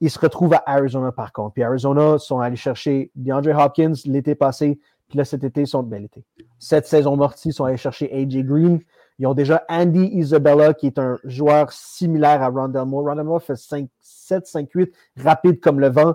[0.00, 1.54] Il se retrouve à Arizona par contre.
[1.54, 4.78] Puis Arizona sont allés chercher DeAndre Hopkins l'été passé.
[5.08, 5.82] Puis là, cet été, ils sont.
[5.82, 6.24] Ben, l'été.
[6.58, 8.80] Cette saison mortie, ils sont allés chercher AJ Green.
[9.18, 13.06] Ils ont déjà Andy Isabella, qui est un joueur similaire à Rondell Moore.
[13.06, 16.14] Rondell Moore fait 5, 7, 5, 8, rapide comme le vent.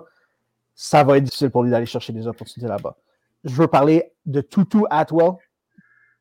[0.74, 2.96] Ça va être difficile pour lui d'aller chercher des opportunités là-bas.
[3.44, 5.32] Je veux parler de Tutu Atwell.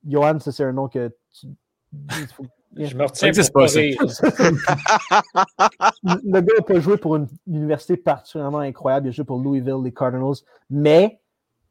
[0.06, 1.48] Johan, ça, c'est un nom que tu.
[2.76, 3.98] Je me retiens pour pas, rire.
[6.04, 9.08] le gars n'a pas joué pour une université particulièrement incroyable.
[9.08, 10.36] Il a joué pour Louisville, les Cardinals.
[10.70, 11.22] Mais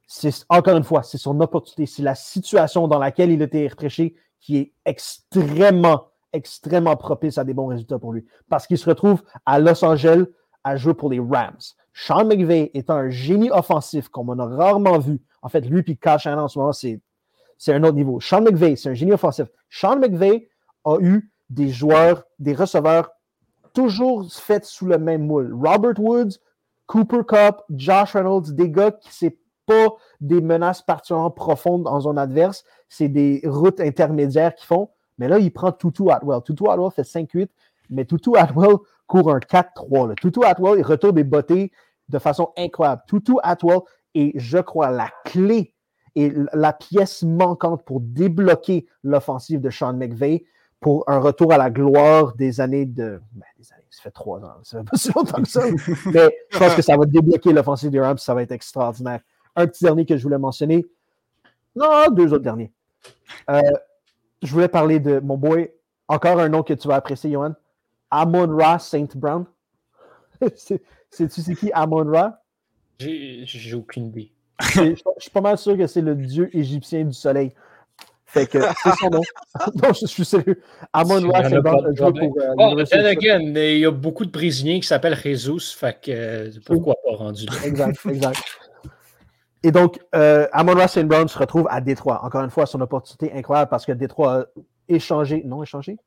[0.06, 3.66] c'est encore une fois, c'est son opportunité, c'est la situation dans laquelle il a été
[3.66, 8.24] repêché qui est extrêmement, extrêmement propice à des bons résultats pour lui.
[8.48, 10.24] Parce qu'il se retrouve à Los Angeles
[10.64, 11.58] à jouer pour les Rams.
[11.94, 15.20] Sean McVay est un génie offensif comme on a rarement vu.
[15.42, 17.00] En fait, lui et Kyle Shannon en ce moment, c'est,
[17.58, 18.20] c'est un autre niveau.
[18.20, 19.48] Sean McVay, c'est un génie offensif.
[19.70, 20.48] Sean McVay
[20.84, 23.10] a eu des joueurs, des receveurs
[23.74, 25.52] toujours faits sous le même moule.
[25.54, 26.38] Robert Woods,
[26.86, 29.88] Cooper Cup, Josh Reynolds, des gars qui c'est pas
[30.20, 34.90] des menaces particulièrement profondes en zone adverse, c'est des routes intermédiaires qu'ils font.
[35.18, 36.42] Mais là, il prend Tutu Atwell.
[36.42, 37.48] Tutu Atwell fait 5-8,
[37.90, 38.76] mais Tutu Atwell
[39.06, 40.14] court un 4-3.
[40.16, 41.70] Tutu Atwell, retourne des bottées
[42.08, 43.02] de façon incroyable.
[43.06, 43.80] Tutu Atwell
[44.14, 45.74] est, je crois, la clé
[46.14, 50.44] et la pièce manquante pour débloquer l'offensive de Sean McVay
[50.82, 53.22] pour un retour à la gloire des années de.
[53.32, 55.62] Ben, des années, ça fait trois ans, ça fait pas si longtemps que ça.
[56.12, 59.20] mais je pense que ça va débloquer l'offensive des Rams, ça va être extraordinaire.
[59.54, 60.84] Un petit dernier que je voulais mentionner.
[61.76, 62.72] Non, deux autres derniers.
[63.48, 63.60] Euh,
[64.42, 65.70] je voulais parler de mon boy,
[66.08, 67.54] encore un nom que tu vas apprécier, Johan.
[68.10, 69.46] Amon Ra Saint Brown.
[70.56, 72.42] Sais-tu c'est qui Amon Ra?
[72.98, 74.32] J'ai aucune idée.
[74.60, 77.54] Je suis pas mal sûr que c'est le dieu égyptien du soleil.
[78.32, 79.20] Fait que c'est son nom.
[79.82, 80.62] non, je suis sérieux.
[80.94, 82.38] Amon Ra Saint Brown joue pour.
[82.40, 85.76] Euh, oh, again, il y a beaucoup de prisonniers qui s'appellent Jesus.
[85.76, 87.52] Fait que euh, pourquoi pas rendu là?
[87.62, 88.42] Exact, exact.
[89.62, 91.04] Et donc, euh, Amon Ross St.
[91.04, 92.24] Brown se retrouve à Détroit.
[92.24, 94.44] Encore une fois, son opportunité incroyable parce que Détroit a
[94.88, 95.42] échangé.
[95.44, 95.98] Non, échangé?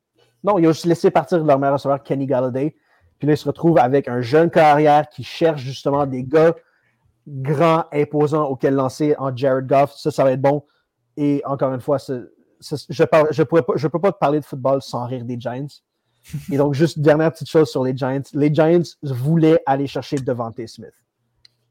[0.44, 2.76] Non, il a juste laissé partir leur meilleur receveur, Kenny Galladay.
[3.20, 6.56] Puis là, il se retrouve avec un jeune carrière qui cherche justement des gars
[7.28, 9.94] grands, imposants auxquels lancer en Jared Goff.
[9.96, 10.64] Ça, ça va être bon.
[11.18, 12.26] Et encore une fois, je ne
[12.92, 15.68] je peux pas te parler de football sans rire des Giants.
[16.52, 18.24] Et donc, juste dernière petite chose sur les Giants.
[18.34, 20.94] Les Giants voulaient aller chercher Devante Smith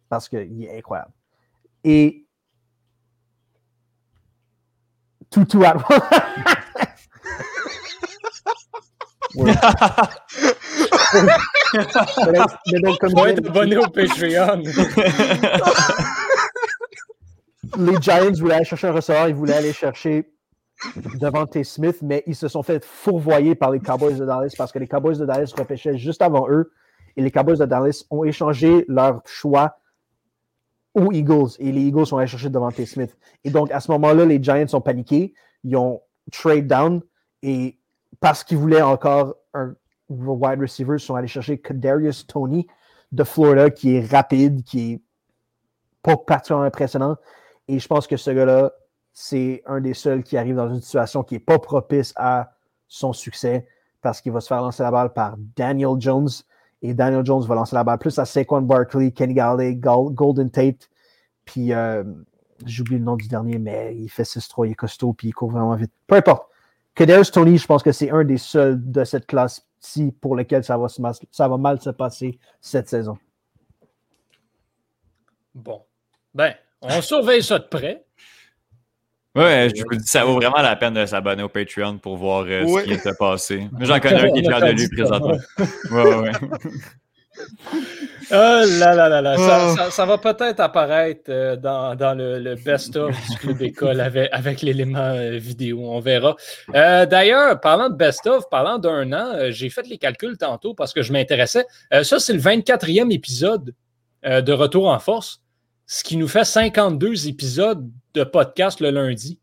[0.09, 1.12] parce qu'il est incroyable
[1.82, 2.24] et
[5.30, 6.01] Tutu Atwell.
[11.74, 14.62] mais donc, comme être abonné au Patreon.
[17.78, 20.30] Les Giants voulaient aller chercher un ressort, ils voulaient aller chercher
[21.20, 21.64] devant T.
[21.64, 24.88] Smith, mais ils se sont fait fourvoyer par les Cowboys de Dallas parce que les
[24.88, 26.72] Cowboys de Dallas repêchaient juste avant eux
[27.16, 29.78] et les Cowboys de Dallas ont échangé leur choix
[30.94, 31.50] aux Eagles.
[31.58, 32.86] Et les Eagles sont allés chercher devant T.
[32.86, 33.16] Smith.
[33.44, 35.34] Et donc, à ce moment-là, les Giants ont paniqué.
[35.62, 36.00] Ils ont
[36.32, 37.02] trade down.
[37.42, 37.78] Et
[38.20, 39.74] parce qu'ils voulaient encore un
[40.08, 42.66] wide receiver, ils sont allés chercher Kadarius Tony
[43.12, 45.02] de Florida, qui est rapide, qui est
[46.02, 47.16] pas particulièrement impressionnant.
[47.68, 48.72] Et je pense que ce gars-là,
[49.12, 52.54] c'est un des seuls qui arrive dans une situation qui n'est pas propice à
[52.88, 53.66] son succès
[54.02, 56.28] parce qu'il va se faire lancer la balle par Daniel Jones,
[56.82, 60.90] et Daniel Jones va lancer la balle plus à Saquon Barkley, Kenny Galladay, Golden Tate.
[61.46, 62.04] Puis, euh,
[62.66, 65.50] j'oublie le nom du dernier, mais il fait 6-3, il est costaud, puis il court
[65.50, 65.90] vraiment vite.
[66.06, 66.46] Peu importe.
[66.94, 70.76] Kadarius Tony, je pense que c'est un des seuls de cette classe-ci pour lequel ça
[70.76, 73.16] va, ça va mal se passer cette saison.
[75.54, 75.82] Bon.
[76.34, 76.52] Ben,
[76.85, 78.05] on surveille ça de près.
[79.37, 82.45] Ouais, je vous dis, ça vaut vraiment la peine de s'abonner au Patreon pour voir
[82.49, 83.68] euh, ce qui s'est passé.
[83.80, 85.39] J'en connais un qui est fier de lui présentement.
[85.91, 86.32] Ouais, ouais.
[88.30, 89.91] oh là là là là, ça, ah.
[89.91, 95.01] ça, va peut-être apparaître euh, dans, dans, le, best-of du club d'école avec, avec l'élément
[95.01, 96.37] euh, vidéo, on verra.
[96.72, 101.12] D'ailleurs, parlant de best-of, parlant d'un an, j'ai fait les calculs tantôt parce que je
[101.12, 101.66] m'intéressais.
[101.91, 103.74] ça, c'est le 24e épisode
[104.22, 105.41] de Retour en force,
[105.87, 109.39] ce qui nous fait 52 épisodes de podcast le lundi.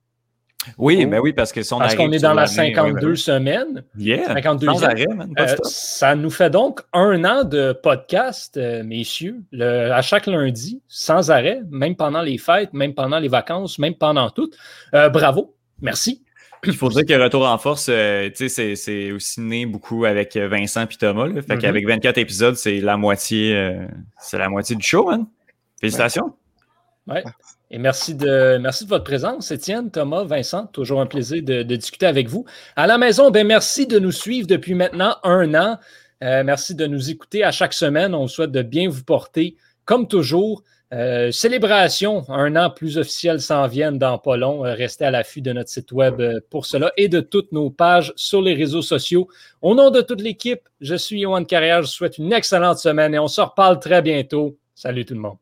[0.78, 1.10] Oui, mais oh.
[1.10, 3.84] ben oui, parce que son Parce qu'on est dans la 52 semaines.
[3.98, 5.08] Yeah, 52 sans arrêt,
[5.40, 11.32] euh, ça nous fait donc un an de podcast, euh, messieurs, à chaque lundi, sans
[11.32, 14.52] arrêt, même pendant les fêtes, même pendant les vacances, même pendant tout.
[14.94, 16.24] Euh, bravo, merci.
[16.64, 21.26] Il faut dire que Retour en Force, c'est aussi né beaucoup avec Vincent et Thomas.
[21.26, 21.42] Là.
[21.42, 21.58] Fait mm-hmm.
[21.58, 23.80] qu'avec 24 épisodes, c'est la moitié
[24.20, 25.26] c'est la moitié du show, man.
[25.82, 26.34] Félicitations.
[27.08, 27.24] Ouais.
[27.72, 30.68] Et merci de, merci de votre présence, Étienne, Thomas, Vincent.
[30.68, 32.46] Toujours un plaisir de, discuter avec vous.
[32.76, 35.78] À la maison, ben merci de nous suivre depuis maintenant un an.
[36.24, 38.14] Euh, merci de nous écouter à chaque semaine.
[38.14, 39.56] On souhaite de bien vous porter,
[39.86, 40.64] comme toujours.
[40.94, 44.66] Euh, célébration, un an plus officiel s'en viennent dans pas long.
[44.66, 48.14] Euh, restez à l'affût de notre site web pour cela et de toutes nos pages
[48.18, 49.28] sur les réseaux sociaux.
[49.62, 51.78] Au nom de toute l'équipe, je suis Yohan Carrière.
[51.78, 54.58] Je vous souhaite une excellente semaine et on se reparle très bientôt.
[54.76, 55.41] Salut tout le monde.